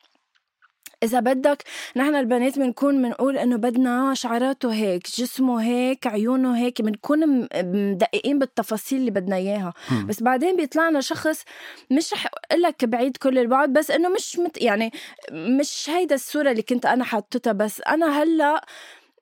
إذا 1.04 1.20
بدك 1.20 1.64
نحن 1.96 2.16
البنات 2.16 2.60
بنكون 2.60 3.02
بنقول 3.02 3.38
إنه 3.38 3.56
بدنا 3.56 4.14
شعراته 4.14 4.74
هيك، 4.74 5.08
جسمه 5.18 5.64
هيك، 5.64 6.08
عيونه 6.08 6.58
هيك، 6.58 6.82
بنكون 6.82 7.48
مدققين 7.64 8.40
بالتفاصيل 8.40 9.00
اللي 9.00 9.12
بدنا 9.12 9.36
إياها، 9.36 9.74
مم. 9.92 10.08
بس 10.08 10.24
بعدين 10.24 10.56
بيطلع 10.56 10.90
لنا 10.90 11.02
شخص 11.02 11.44
مش 11.92 12.14
رح 12.14 12.28
أقول 12.52 12.62
لك 12.62 12.86
بعيد 12.86 13.18
كل 13.18 13.40
البعد 13.40 13.74
بس 13.74 13.92
إنه 13.92 14.10
مش 14.10 14.40
مت 14.40 14.62
يعني 14.62 14.92
مش 15.32 15.90
هيدا 15.90 16.16
الصورة 16.16 16.52
اللي 16.52 16.62
كنت 16.62 16.86
أنا 16.86 17.04
حاطتها 17.04 17.54
بس 17.54 17.82
أنا 17.82 18.24
هلأ 18.24 18.66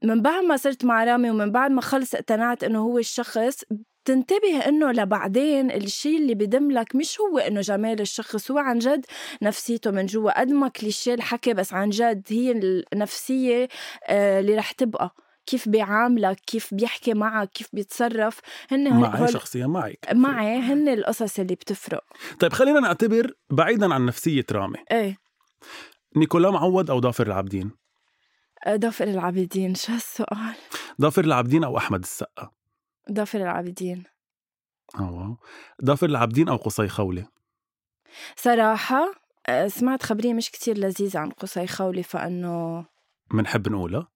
من 0.03 0.21
بعد 0.21 0.43
ما 0.43 0.57
صرت 0.57 0.85
مع 0.85 1.03
رامي 1.03 1.29
ومن 1.29 1.51
بعد 1.51 1.71
ما 1.71 1.81
خلص 1.81 2.15
اقتنعت 2.15 2.63
إنه 2.63 2.79
هو 2.79 2.97
الشخص 2.97 3.63
تنتبه 4.05 4.57
إنه 4.67 4.91
لبعدين 4.91 5.71
الشيء 5.71 6.17
اللي 6.17 6.33
بدم 6.35 6.71
لك 6.71 6.95
مش 6.95 7.19
هو 7.21 7.37
إنه 7.37 7.61
جمال 7.61 8.01
الشخص 8.01 8.51
هو 8.51 8.57
عن 8.57 8.79
جد 8.79 9.05
نفسيته 9.41 9.91
من 9.91 10.05
جوا 10.05 10.39
قد 10.39 10.49
ما 10.51 10.67
كليشيه 10.67 11.13
الحكي 11.13 11.53
بس 11.53 11.73
عن 11.73 11.89
جد 11.89 12.23
هي 12.29 12.51
النفسية 12.93 13.67
آه، 14.07 14.39
اللي 14.39 14.55
رح 14.55 14.71
تبقى. 14.71 15.15
كيف 15.45 15.69
بيعاملك 15.69 16.39
كيف 16.39 16.73
بيحكي 16.73 17.13
معك 17.13 17.49
كيف 17.51 17.67
بيتصرف. 17.73 18.39
هن 18.71 18.99
معي 18.99 19.21
هول- 19.21 19.29
شخصيا 19.33 19.67
معك. 19.67 19.97
معي 20.13 20.59
هن 20.59 20.87
القصص 20.89 21.39
اللي 21.39 21.55
بتفرق. 21.55 22.03
طيب 22.39 22.53
خلينا 22.53 22.79
نعتبر 22.79 23.31
بعيدا 23.49 23.93
عن 23.93 24.05
نفسية 24.05 24.45
رامي. 24.51 24.77
إيه. 24.91 25.17
نيكولا 26.17 26.51
معوض 26.51 26.91
أو 26.91 26.99
ضافر 26.99 27.27
العابدين؟ 27.27 27.71
آه، 28.65 28.75
ضافر 28.75 29.07
العابدين 29.07 29.75
شو 29.75 29.91
هالسؤال؟ 29.93 30.53
ضافر 31.01 31.23
العابدين 31.23 31.63
أو 31.63 31.77
أحمد 31.77 31.99
السقا؟ 32.03 32.51
ضافر 33.11 33.41
العابدين. 33.41 34.03
آه. 34.99 35.11
واو 35.11 35.37
ضافر 35.85 36.05
العابدين 36.05 36.49
أو 36.49 36.55
قصي 36.55 36.87
خولي 36.87 37.25
صراحة 38.35 39.13
آه، 39.49 39.67
سمعت 39.67 40.03
خبرية 40.03 40.33
مش 40.33 40.51
كتير 40.51 40.77
لذيذة 40.77 41.19
عن 41.19 41.29
قصي 41.29 41.67
خولي 41.67 42.03
فإنه 42.03 42.85
بنحب 43.33 43.69
نقولها؟ 43.69 44.07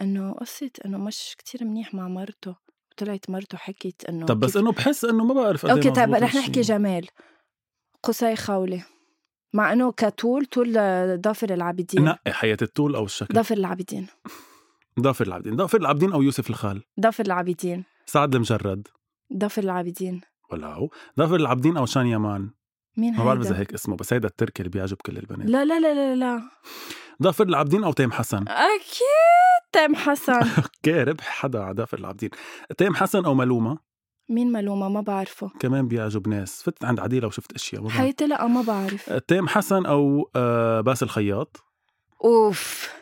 إنه 0.00 0.32
قصة 0.32 0.70
إنه 0.86 0.98
مش 0.98 1.34
كتير 1.38 1.64
منيح 1.64 1.94
مع 1.94 2.08
مرته. 2.08 2.56
طلعت 2.96 3.30
مرته 3.30 3.58
حكت 3.58 4.04
إنه 4.08 4.26
طب 4.26 4.40
بس 4.40 4.52
كيف- 4.52 4.62
إنه 4.62 4.72
بحس 4.72 5.04
إنه 5.04 5.24
ما 5.24 5.34
بعرف 5.34 5.66
إيه 5.66 5.72
okay 5.72 5.90
طيب 5.90 6.14
رح. 6.14 6.34
نحكي 6.34 6.60
جمال. 6.60 7.06
قصي 8.02 8.36
خولي 8.36 8.82
مع 9.52 9.72
إنه 9.72 9.92
كطول 9.92 10.46
طول 10.46 10.72
ضافر 11.20 11.54
العابدين. 11.54 12.04
نقي 12.04 12.32
حياة 12.32 12.56
الطول 12.62 12.94
أو 12.94 13.04
الشكل. 13.04 13.34
ضافر 13.34 13.56
العابدين. 13.56 14.06
ضافر 15.00 15.26
العابدين. 15.26 15.56
ضافر 15.56 15.78
العابدين 15.78 16.12
أو 16.12 16.22
يوسف 16.22 16.50
الخال. 16.50 16.82
ضافر 17.00 17.24
العابدين. 17.26 17.84
سعد 18.08 18.34
المجرد. 18.34 18.88
ضافر 19.36 19.62
العابدين. 19.62 20.20
ولا 20.52 20.66
هو 20.74 20.88
ضافر 21.18 21.36
العابدين 21.36 21.76
أو 21.76 21.86
شان 21.86 22.06
يمان 22.06 22.50
مين 22.96 23.16
ما 23.16 23.24
بعرف 23.24 23.40
إذا؟ 23.40 23.58
هيك 23.58 23.74
اسمه 23.74 23.96
بس 23.96 24.12
هيدا 24.12 24.28
التركي 24.28 24.62
اللي 24.62 24.70
بيعجب 24.70 24.96
كل 24.96 25.18
البنات. 25.18 25.50
لا 25.50 25.64
لا 25.64 25.80
لا 25.80 25.94
لا 25.94 26.14
لا. 26.14 26.42
ضافر 27.22 27.44
العابدين 27.44 27.84
أو 27.84 27.92
تيم 27.92 28.12
حسن؟ 28.12 28.44
أكيد 28.48 29.68
تيم 29.72 29.94
حسن. 29.96 30.32
okay 30.62 31.02
ربح 31.02 31.24
حدا 31.24 31.62
على 31.62 31.74
ضافر 31.74 31.98
العابدين. 31.98 32.30
تيم 32.78 32.94
حسن 32.94 33.24
أو 33.24 33.34
ملومة؟ 33.34 33.78
مين 34.28 34.52
ملومة؟ 34.52 34.88
ما 34.88 35.00
بعرفه. 35.00 35.50
كمان 35.60 35.88
بيعجب 35.88 36.28
ناس. 36.28 36.62
فتت 36.62 36.84
عند 36.84 37.00
عديلة 37.00 37.26
وشفت 37.26 37.52
أشياء. 37.52 37.88
حياتي 37.88 38.26
لا 38.26 38.46
ما 38.46 38.62
بعرف. 38.62 39.12
تيم 39.12 39.48
حسن 39.48 39.86
أو 39.86 40.30
آه، 40.36 40.80
باسل 40.80 41.08
خياط 41.08 41.64
أوف. 42.24 42.92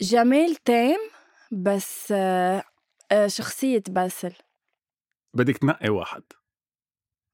جمال 0.00 0.54
تام 0.54 0.98
بس 1.52 2.08
آه، 2.16 2.62
شخصية 3.26 3.82
باسل 3.88 4.32
بدك 5.36 5.56
تنقي 5.56 5.88
واحد 5.88 6.22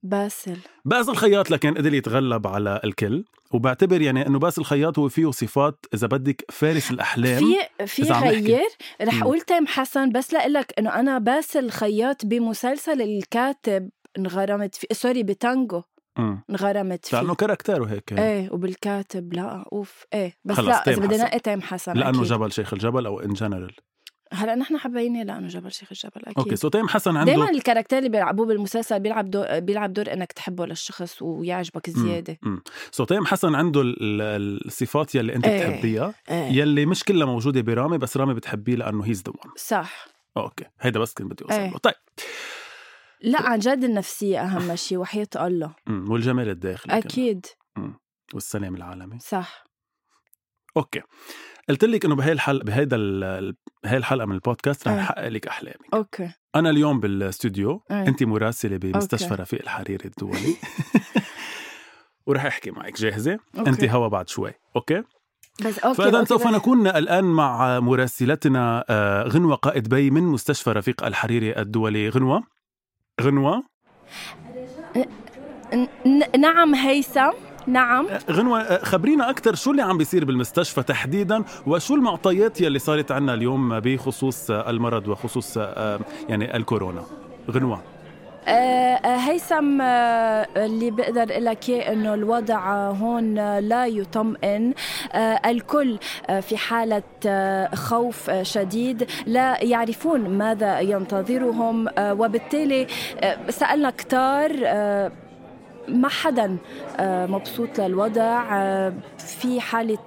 باسل 0.03 0.59
باسل 0.85 1.15
خياط 1.17 1.51
لكن 1.51 1.75
قدر 1.75 1.95
يتغلب 1.95 2.47
على 2.47 2.81
الكل 2.85 3.25
وبعتبر 3.53 4.01
يعني 4.03 4.27
إنه 4.27 4.39
باسل 4.39 4.65
خياط 4.65 4.99
هو 4.99 5.09
فيه 5.09 5.31
صفات 5.31 5.87
إذا 5.95 6.07
بدك 6.07 6.45
فارس 6.51 6.91
الأحلام 6.91 7.45
في 7.87 7.87
في. 7.87 8.03
غير 8.13 8.69
رح. 9.03 9.23
أقول 9.23 9.41
تيم 9.41 9.67
حسن 9.67 10.13
بس 10.13 10.33
لك 10.35 10.79
إنه 10.79 10.95
أنا 10.95 11.19
باسل 11.19 11.71
خياط 11.71 12.27
بمسلسل 12.27 13.03
الكاتب 13.03 13.91
انغرمت 14.19 14.75
فيه 14.75 14.89
sorry 14.93 15.23
بتانجو 15.23 15.83
مم. 16.19 16.43
انغرمت 16.51 17.07
فيه 17.07 17.17
لأنه 17.21 17.35
character 17.35 17.80
ه 17.80 17.85
هيك 17.85 18.13
إيه 18.13 18.51
وبالكاتب 18.53 19.33
لا 19.35 19.65
أوف 19.73 20.05
إيه 20.15 20.37
بس 20.45 20.59
لا 20.59 20.91
إذا 20.91 21.09
حسن. 21.09 21.25
نقي 21.25 21.39
تيم 21.39 21.63
حسن 21.63 21.93
لأنه 21.93 22.19
أكيد. 22.19 22.23
جبل 22.23 22.53
شيخ 22.53 22.73
الجبل 22.73 23.07
أو 23.07 23.21
in 23.21 23.33
general 23.33 23.75
هلا 24.33 24.55
نحن 24.55 24.77
حبيناه 24.79 25.23
لأنه 25.23 25.49
جبل 25.49 25.73
شيخ 25.73 25.89
الجبل 25.93 26.21
أكيد 26.25 26.39
okay 26.39 26.57
so 26.57 26.69
تيم 26.69 26.89
حسن 26.89 27.17
عنده 27.17 27.33
دائما 27.33 27.51
ال 27.51 27.56
character 27.56 27.99
اللي 27.99 28.09
بيلعبوه 28.09 28.47
بالمسلسل 28.47 29.01
بيلعب 29.01 29.31
دور 29.31 29.59
بيلعب 29.59 29.93
دور 29.93 30.13
إنك 30.13 30.33
تحبه 30.33 30.67
للشخص 30.67 31.23
ويعجبك 31.23 31.91
زيادة. 31.91 32.39
so 32.91 33.05
تيم 33.05 33.27
حسن 33.27 33.55
عنده 33.55 33.81
ال- 33.81 33.97
ال- 34.23 34.67
الصفات 34.67 35.15
يلي 35.15 35.35
أنت 35.37 35.47
إيه. 35.47 35.69
بتحبيها 35.69 36.15
إيه 36.31 36.45
يلي 36.53 36.87
مش 36.87 37.05
كلها 37.05 37.27
موجودة 37.27 37.61
برامي 37.61 37.99
بس 37.99 38.17
رامي 38.17 38.35
بتحبيه 38.35 38.75
لأنه 38.77 39.05
he's 39.07 39.23
the 39.23 39.33
one 39.33 39.51
صح 39.57 40.07
okay 40.37 40.65
هيدا 40.81 41.01
بس 41.01 41.15
كنت 41.15 41.31
بدي 41.33 41.45
أوصل 41.45 41.55
إيه. 41.55 41.71
له 41.71 41.79
طيب 41.79 41.95
لا 43.21 43.43
عن 43.43 43.59
جد 43.59 43.85
النفسية 43.85 44.41
أهم 44.41 44.77
شيء 44.77 44.99
وحياة 44.99 45.29
الله. 45.37 45.75
والجمال 45.89 46.49
الداخلي. 46.49 46.99
أكيد 46.99 47.47
والسلام 48.35 48.75
العالمي 48.77 49.19
صح 49.19 49.65
okay. 50.77 51.01
قلت 51.69 51.85
لك 51.85 52.05
إنه 52.05 52.15
بهي 52.15 52.33
الحلقة 52.33 52.65
بهيدا 52.65 52.97
بهي 53.85 53.97
الحلقة 53.97 54.27
من 54.27 54.35
البودكاست 54.35 54.89
رح. 54.89 54.95
نحقق 54.95 55.29
لك 55.29 55.47
أحلامك. 55.47 55.95
okay. 55.95 56.31
أنا 56.55 56.71
اليوم 56.71 57.01
بالاستوديو 57.01 57.83
إيه. 57.91 58.09
انت 58.09 58.23
مراسلة 58.23 58.77
بمستشفى. 58.77 59.35
رفيق 59.35 59.63
الحريري 59.63 60.05
الدولي. 60.05 60.57
ورح 62.27 62.45
أحكي 62.45 62.71
معك. 62.71 62.97
جاهزة؟ 62.97 63.39
okay. 63.59 63.71
انت 63.71 63.85
هوا 63.85 64.09
بعد 64.09 64.29
شوي. 64.29 64.53
أوكي؟ 64.77 65.03
بس 65.65 65.79
أوكي 65.79 66.03
فإذا 66.03 66.25
سوف 66.25 66.47
نكون 66.47 66.87
الآن 66.87 67.25
مع 67.25 67.81
مراسلتنا 67.81 68.85
آه، 68.91 69.23
غنوة 69.23 69.55
قائد 69.55 69.89
بي 69.89 70.11
من 70.11 70.23
مستشفى 70.23 70.71
رفيق 70.71 71.05
الحريري 71.05 71.57
الدولي. 71.57 72.09
غنوة؟ 72.09 72.43
غنوة؟ 73.21 73.63
نعم 76.39 76.75
هيثم. 76.75 77.48
نعم. 77.69 78.07
غنوة 78.31 78.61
آه، 78.61 78.85
خبرينا 78.85 79.31
أكثر 79.31 79.55
شو 79.55 79.71
اللي 79.71 79.83
عم 79.83 79.99
بيصير 79.99 80.25
بالمستشفى 80.25 80.83
تحديدا 80.83 81.45
وشو 81.67 81.95
المعطيات 81.95 82.61
يلي 82.61 82.79
صارت 82.79 83.13
عنا 83.13 83.35
اليوم 83.35 83.81
بخصوص 83.81 84.51
المرض 84.51 85.09
وخصوص 85.09 85.59
آه، 85.59 86.01
يعني 86.29 86.57
الكورونا؟ 86.57 87.03
غنوة. 87.51 87.83
آه، 88.49 89.17
هيثم 89.17 89.81
اللي 90.57 90.91
بقدر 90.91 91.25
لك 91.25 91.69
إياه 91.69 91.93
إنه 91.93 92.15
الوضع 92.15 92.91
هون 92.91 93.59
لا 93.59 93.87
يطمئن. 93.87 94.75
الكل 95.47 95.99
في 96.41 96.57
حالة 96.57 97.03
خوف 97.75 98.31
شديد 98.31 99.07
لا 99.27 99.65
يعرفون 99.65 100.21
ماذا 100.39 100.81
ينتظرهم. 100.81 101.89
وبالتالي 101.99 102.87
سألنا 103.49 103.91
كتار 103.91 104.53
ما 105.89 106.09
حدا 106.09 106.57
مبسوط 107.01 107.81
للوضع 107.81 108.45
في 109.19 109.61
حالة 109.61 109.99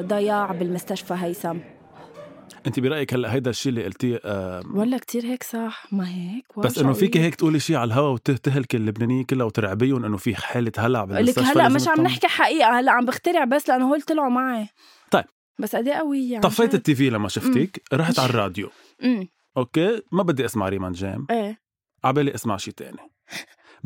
ضياع 0.00 0.52
بالمستشفى 0.52 1.14
هيثم. 1.18 1.58
أنت 2.66 2.80
برأيك 2.80 3.14
هلا 3.14 3.34
هيدا 3.34 3.50
الشيء 3.50 3.70
اللي 3.70 3.84
قلتيه 3.84 4.20
آه 4.24 4.62
ولا 4.74 4.98
كتير 4.98 5.24
هيك 5.24 5.42
صح. 5.42 5.86
ما 5.92 6.08
هيك 6.08 6.44
بس 6.58 6.78
إنه 6.78 6.92
فيك 6.92 7.16
هيك 7.16 7.34
تقولي 7.34 7.60
شيء 7.60 7.76
على 7.76 7.88
الهوا 7.88 8.08
وتهلك 8.08 8.74
اللبنانية 8.74 9.24
كلها 9.24 9.46
وترعبيهم 9.46 10.04
إنه 10.04 10.16
في 10.16 10.36
حالة 10.36 10.72
هلع 10.78 11.04
بالمستشفى 11.04 11.40
لك 11.40 11.56
هلأ 11.56 11.68
مش 11.68 11.88
عم 11.88 12.00
نحكي 12.00 12.28
حقيقة 12.28 12.80
هلأ 12.80 12.92
عم 12.92 13.04
بخترع 13.04 13.44
بس 13.44 13.68
لأنه 13.68 13.88
هول 13.90 14.02
طلعوا 14.02 14.30
معي. 14.30 14.68
طيب. 15.10 15.24
بس 15.58 15.76
قد 15.76 15.88
إيه 15.88 15.94
قوية 15.94 16.32
يعني؟ 16.32 16.42
طفيت 16.42 16.74
التي 16.74 16.94
في 16.94 17.10
لما 17.10 17.28
شفتك 17.28 17.82
رحت 17.92 18.18
على 18.18 18.30
الراديو. 18.30 18.70
امم 19.02 19.28
أوكي 19.56 20.02
ما 20.12 20.22
بدي 20.22 20.44
أسمع 20.44 20.68
ريمان 20.68 20.92
جام 20.92 21.26
إيه. 21.30 21.58
عبالي 22.04 22.34
أسمع 22.34 22.56
شيء 22.56 22.74
تاني. 22.74 22.98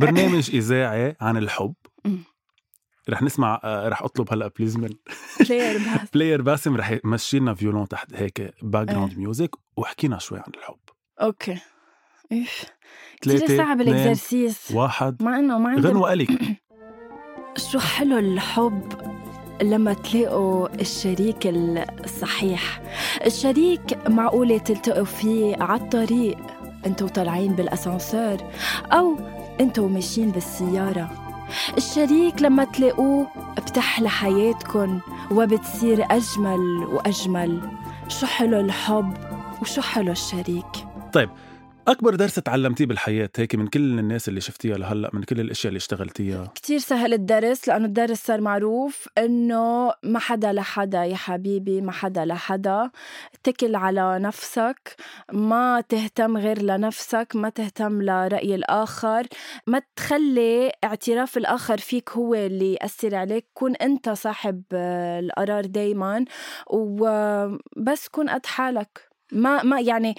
برنامج 0.01 0.51
إذاعي 0.55 1.17
عن 1.21 1.37
الحب. 1.37 1.75
رح 3.11 3.23
نسمع 3.23 3.61
آه، 3.65 3.89
رح 3.89 4.03
أطلب 4.03 4.33
هلا 4.33 4.51
بليز 4.59 4.77
من 4.77 4.89
بلاير 5.41 5.79
باسم 5.79 6.07
بلاير 6.15 6.43
باسم 6.43 6.77
رح 6.77 6.99
يمشي 7.05 7.39
لنا 7.39 7.55
violon 7.55 7.89
تحت 7.89 8.15
هيك 8.15 8.55
background 8.63 9.19
music 9.19 9.51
وحكينا 9.77 10.19
شوي 10.19 10.39
عن 10.39 10.53
الحب. 10.57 10.79
okay. 11.21 11.59
إيش؟ 12.33 12.67
كثير 13.23 13.57
صعب 13.57 13.81
ال 13.81 13.91
exercice 13.91 14.71
واحد. 14.75 15.23
مع 15.23 15.39
إنه 15.39 15.59
ما 15.59 15.75
غنوة 15.75 16.13
الك 16.13 16.31
شو 17.71 17.79
حلو 17.79 18.19
الحب 18.19 18.93
لما 19.63 19.93
تلاقوا 19.93 20.81
الشريك 20.81 21.47
الصحيح؟ 21.47 22.83
الشريك 23.27 24.09
معقولة 24.09 24.59
تلتقوا 24.59 25.05
فيه 25.05 25.57
على 25.57 25.81
الطريق 25.81 26.39
أنتوا 26.87 27.09
طالعين 27.09 27.53
بالأسانسير 27.53 28.41
أو 28.93 29.19
أنتوا 29.61 29.89
ماشيين 29.89 30.31
بالسيارة. 30.31 31.11
الشريك 31.77 32.43
لما 32.43 32.65
تلاقوه 32.65 33.27
بتحلى 33.57 34.09
حياتكن 34.09 34.99
وبتصير 35.31 36.07
أجمل 36.11 36.61
وأجمل. 36.93 37.71
شو 38.09 38.27
حلو 38.27 38.61
الحب 38.61 39.15
وشو 39.63 39.83
حلو 39.83 40.13
الشريك. 40.13 40.87
طيب 41.13 41.31
أكبر 41.89 42.15
درس 42.15 42.35
تعلمتيه 42.35 42.87
بالحياة 42.87 43.31
هيك 43.37 43.55
من 43.55 43.67
كل 43.67 43.99
الناس 43.99 44.29
اللي 44.29 44.41
شفتيها 44.41 44.79
لهلأ 44.79 45.11
من 45.13 45.23
كل 45.23 45.41
الأشياء 45.41 45.69
اللي 45.69 45.77
اشتغلتيها؟ 45.77 46.53
كتير 46.55 46.79
سهل 46.79 47.13
الدرس 47.13 47.69
لأنه 47.69 47.85
الدرس 47.85 48.19
صار 48.19 48.41
معروف 48.41 49.09
إنه 49.19 49.93
ما 50.03 50.19
حدا 50.19 50.53
لحدا 50.53 51.05
يا 51.05 51.17
حبيبي 51.17 51.81
ما 51.81 51.93
حدا 51.93 52.25
لحدا 52.25 52.91
اتكل 53.35 53.75
على 53.75 54.19
نفسك 54.19 54.97
ما 55.33 55.81
تهتم 55.89 56.37
غير 56.37 56.63
لنفسك 56.63 57.29
ما 57.35 57.49
تهتم 57.49 58.03
لرأي 58.03 58.55
الآخر. 58.55 59.27
ما 59.67 59.83
تخلي 59.97 60.73
اعتراف 60.85 61.37
الآخر 61.37 61.79
فيك 61.79 62.11
هو 62.11 62.35
اللي 62.35 62.73
يأثر 62.75 63.15
عليك. 63.15 63.47
كون 63.55 63.77
أنت 63.77 64.09
صاحب 64.09 64.63
القرار 64.75 65.67
دايما 65.67 66.25
وبس 66.67 68.09
كون 68.09 68.29
قد 68.31 68.47
حالك. 68.47 69.11
ما 69.33 69.63
ما 69.63 69.81
يعني 69.81 70.15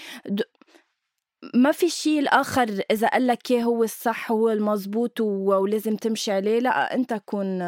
ما 1.54 1.72
في 1.72 1.90
شيء 1.90 2.20
الآخر 2.20 2.82
إذا 2.92 3.08
قال 3.08 3.28
لك 3.28 3.52
إياه 3.52 3.64
هو 3.64 3.84
الصح 3.84 4.32
هو 4.32 4.50
المزبوط 4.50 5.22
ولازم 5.22 5.96
تمشي 5.96 6.32
عليه 6.32 6.60
لا 6.60 6.94
أنت 6.96 7.14
كون 7.14 7.62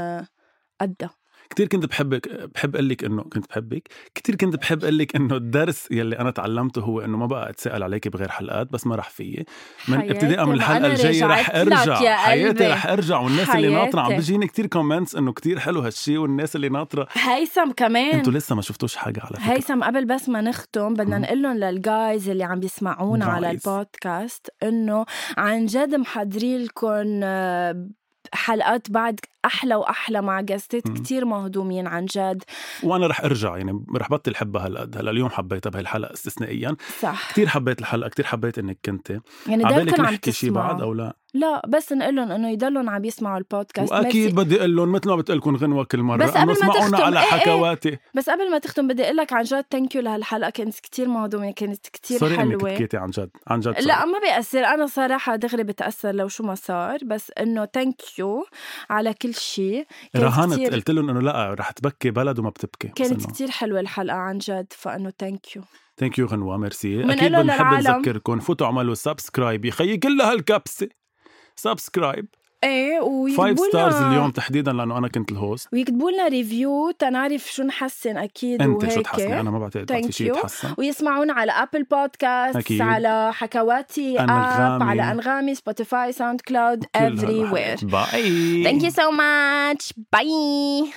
قدها. 0.82 1.16
كثير 1.50 1.68
كنت 1.68 1.86
بحبك 1.86 2.50
بحب 2.56 2.76
أقول 2.76 2.90
لك 2.90 3.04
إنه 3.04 3.24
كنت 3.24 3.50
بحبك. 3.50 3.88
كثير 4.16 4.36
كنت 4.36 4.56
بحب 4.56 4.84
أقول 4.84 4.98
لك 4.98 5.16
إنه 5.16 5.36
الدرس 5.36 5.88
يلي 5.92 6.20
أنا 6.20 6.32
تعلمته 6.32 6.82
هو 6.82 7.02
إنه 7.02 7.18
ما 7.18 7.26
بقى 7.26 7.50
أتسأل 7.50 7.84
عليك 7.84 8.08
بغير 8.08 8.30
حلقات 8.30 8.72
بس 8.72 8.88
ما 8.88 8.96
رح 8.96 9.10
فيي. 9.10 9.46
من 9.88 9.98
ابتداء 10.12 10.46
من 10.46 10.54
الحلقة 10.54 10.88
الجاية 10.88 11.26
رح 11.26 11.56
أرجع. 11.56 12.16
حياتي 12.16 12.68
رح 12.68 12.88
أرجع 12.88 13.20
والناس 13.20 13.48
حياتي. 13.48 13.68
اللي 13.68 13.78
ناطرة. 13.78 14.02
عم 14.02 14.16
بيجيني 14.16 14.48
كثير 14.48 14.68
comments 14.68 15.16
إنه 15.16 15.34
كثير 15.34 15.60
حلو 15.60 15.80
هالشيء 15.80 16.18
والناس 16.18 16.56
اللي 16.56 16.70
ناطرة. 16.70 17.08
هيثم 17.14 17.72
كمان. 17.72 18.16
أنتوا 18.16 18.34
لسه 18.34 18.56
ما 18.56 18.62
شفتوش 18.62 18.96
حاجة 18.96 19.20
على 19.20 19.38
فكرة. 19.38 19.54
هيثم 19.54 19.84
قبل 19.84 20.06
بس 20.06 20.30
ما 20.30 20.42
نختم 20.42 20.94
بدنا 20.94 21.18
نقول 21.18 21.42
لهم 21.42 21.58
لل 21.58 21.82
guys 21.82 22.30
اللي 22.30 22.44
عم 22.44 22.60
بيسمعونا 22.60 23.26
على 23.26 23.52
البودكاست 23.52 24.50
إنه 24.64 25.06
عن 25.38 25.66
جد 25.66 25.96
محضرين 25.96 26.64
لكم 26.64 27.24
حلقات 28.34 28.92
بعد 28.92 29.20
أحلى 29.46 29.76
وأحلى 29.76 30.22
مع 30.22 30.42
guest 30.42 30.80
ات 30.80 30.88
كتير 30.88 31.26
مهضومين 31.26 31.88
عن 31.88 32.06
جد. 32.06 32.44
وأنا 32.84 33.08
رح 33.08 33.22
أرجع 33.22 33.58
يعني 33.58 33.86
رح 33.96 34.10
بطل 34.10 34.36
حبها 34.36 34.66
هالقد 34.66 34.98
هلا 34.98 35.12
اليوم 35.12 35.30
حبيتها 35.30 35.70
بهالحلقه 35.70 36.14
استثنائيا. 36.14 36.76
صح. 37.00 37.32
كثير 37.32 37.48
حبيت 37.48 37.80
الحلقة 37.80 38.10
كثير 38.10 38.26
حبيت 38.26 38.58
إنك 38.58 38.78
كنت 38.86 39.10
يعني 39.48 39.66
عبالك 39.66 40.00
نحكي 40.00 40.32
شيء 40.32 40.52
بعد 40.52 40.82
أو 40.82 40.94
لا؟ 40.94 41.23
لا 41.34 41.62
بس 41.68 41.94
نقول 41.94 42.16
لهم 42.16 42.32
إنه 42.32 42.50
يضلوا 42.50 42.92
عم 42.92 43.06
يسمعوا 43.06 43.38
البودكاست. 43.38 43.92
وأكيد 43.92 44.36
بدي 44.36 44.60
أقول 44.60 44.76
لهم 44.76 44.92
مثل 44.92 45.10
ما 45.10 45.16
بتقول 45.16 45.38
لكم 45.38 45.56
غنوة 45.56 45.84
كل 45.84 46.00
مرة. 46.00 46.18
بس 46.18 46.30
قبل 46.30 46.48
ما 46.48 46.74
تختم 46.74 46.96
على 46.96 47.20
إيه، 47.20 47.26
إيه. 47.26 47.32
حكواتي. 47.32 47.90
إيه 47.90 48.02
بس 48.16 48.30
قبل 48.30 48.52
ما 48.52 48.58
تختم 48.58 48.88
بدي 48.88 49.04
أقول 49.04 49.18
لك 49.18 49.34
عن 49.34 49.44
جد 49.44 49.66
thank 49.72 49.96
you 49.96 50.02
لهالحلقة. 50.02 50.50
كانت 50.50 50.80
كثير 50.80 51.08
مهضومة 51.08 51.52
كانت 51.52 51.88
كثير 51.88 52.38
حلوة 52.38 52.44
إنك 52.44 52.64
بكيتي 52.64 52.98
عن 52.98 53.10
جد 53.10 53.30
عن 53.48 53.60
جد 53.60 53.82
لا 53.82 54.06
ما 54.06 54.20
بيأثر. 54.20 54.66
أنا 54.66 54.88
صراحة 54.88 55.36
دغري 55.36 55.64
بتأثر 55.64 56.12
لو 56.12 56.28
شو 56.28 56.44
ما 56.44 56.56
صار. 56.56 56.98
بس 57.06 57.32
إنه 57.40 57.66
thank 57.66 58.20
you 58.20 58.46
على 58.90 59.14
كل 59.14 59.34
شيء 59.34 59.86
رهنت 60.16 60.74
قلت 60.74 60.92
لهم 60.92 61.10
إنه 61.10 61.22
لا 61.22 61.54
رح 61.60 61.72
تبكي 61.72 62.12
بلد 62.12 62.40
وما 62.40 62.50
بتبكي. 62.50 62.88
كانت 62.88 63.26
كثير 63.32 63.52
حلوة 63.52 63.80
الحلقة 63.80 64.18
عن 64.18 64.38
جد 64.38 64.68
فإنه 64.70 65.12
thank 65.20 65.56
you 65.56 65.62
thank 65.98 66.20
you 66.20 66.26
غنوة 66.26 66.58
ميرسي. 66.58 67.14
أكيد 67.14 67.32
بنحب 67.32 67.74
نذكركم. 67.74 68.40
فوتوا 68.40 68.68
اعملوا 68.68 68.94
subscribe 68.94 69.66
يا 69.66 69.72
خيي 69.72 69.98
كلها 69.98 70.32
هالكبسة. 70.32 70.90
subscribe 71.56 72.26
إيه 72.64 73.00
ويكتبوا 73.00 73.56
5 73.56 73.70
stars 73.70 73.96
اليوم 73.96 74.32
تحديدا 74.32 74.74
لأنه 74.74 74.98
أنا 74.98 75.08
كنت 75.08 75.32
ال 75.32 75.39
host 75.39 75.68
ويكتبوا 75.74 76.12
لنا 76.12 76.28
review 76.28 76.92
تنعرف 76.92 77.52
شو 77.54 77.64
نحسن 77.64 78.18
أكيد 78.18 78.62
أنت 78.62 78.84
وهيك. 78.84 78.96
شو 78.96 79.02
تحسني؟ 79.02 79.40
أنا 79.40 79.52
ما 79.52 79.60
بعتقد 79.60 79.86
بعطي 79.86 80.12
شيء 80.12 80.28
يتحسن. 80.28 80.74
ويسمعونا 80.78 81.34
على 81.34 81.52
Apple 81.52 81.84
Podcast 81.84 82.56
أكيد. 82.56 82.82
على 82.82 83.34
حكواتي 83.34 84.20
أنغامي. 84.20 84.76
اب 84.76 84.84
على 84.84 85.12
أنغامي 85.12 85.56
Spotify 85.56 86.12
SoundCloud 86.12 86.86
everywhere 86.96 87.78
bye 87.84 88.64
thank 88.64 88.84
you 88.84 88.90
so 88.90 89.12
much 89.12 89.94
bye 90.14 90.92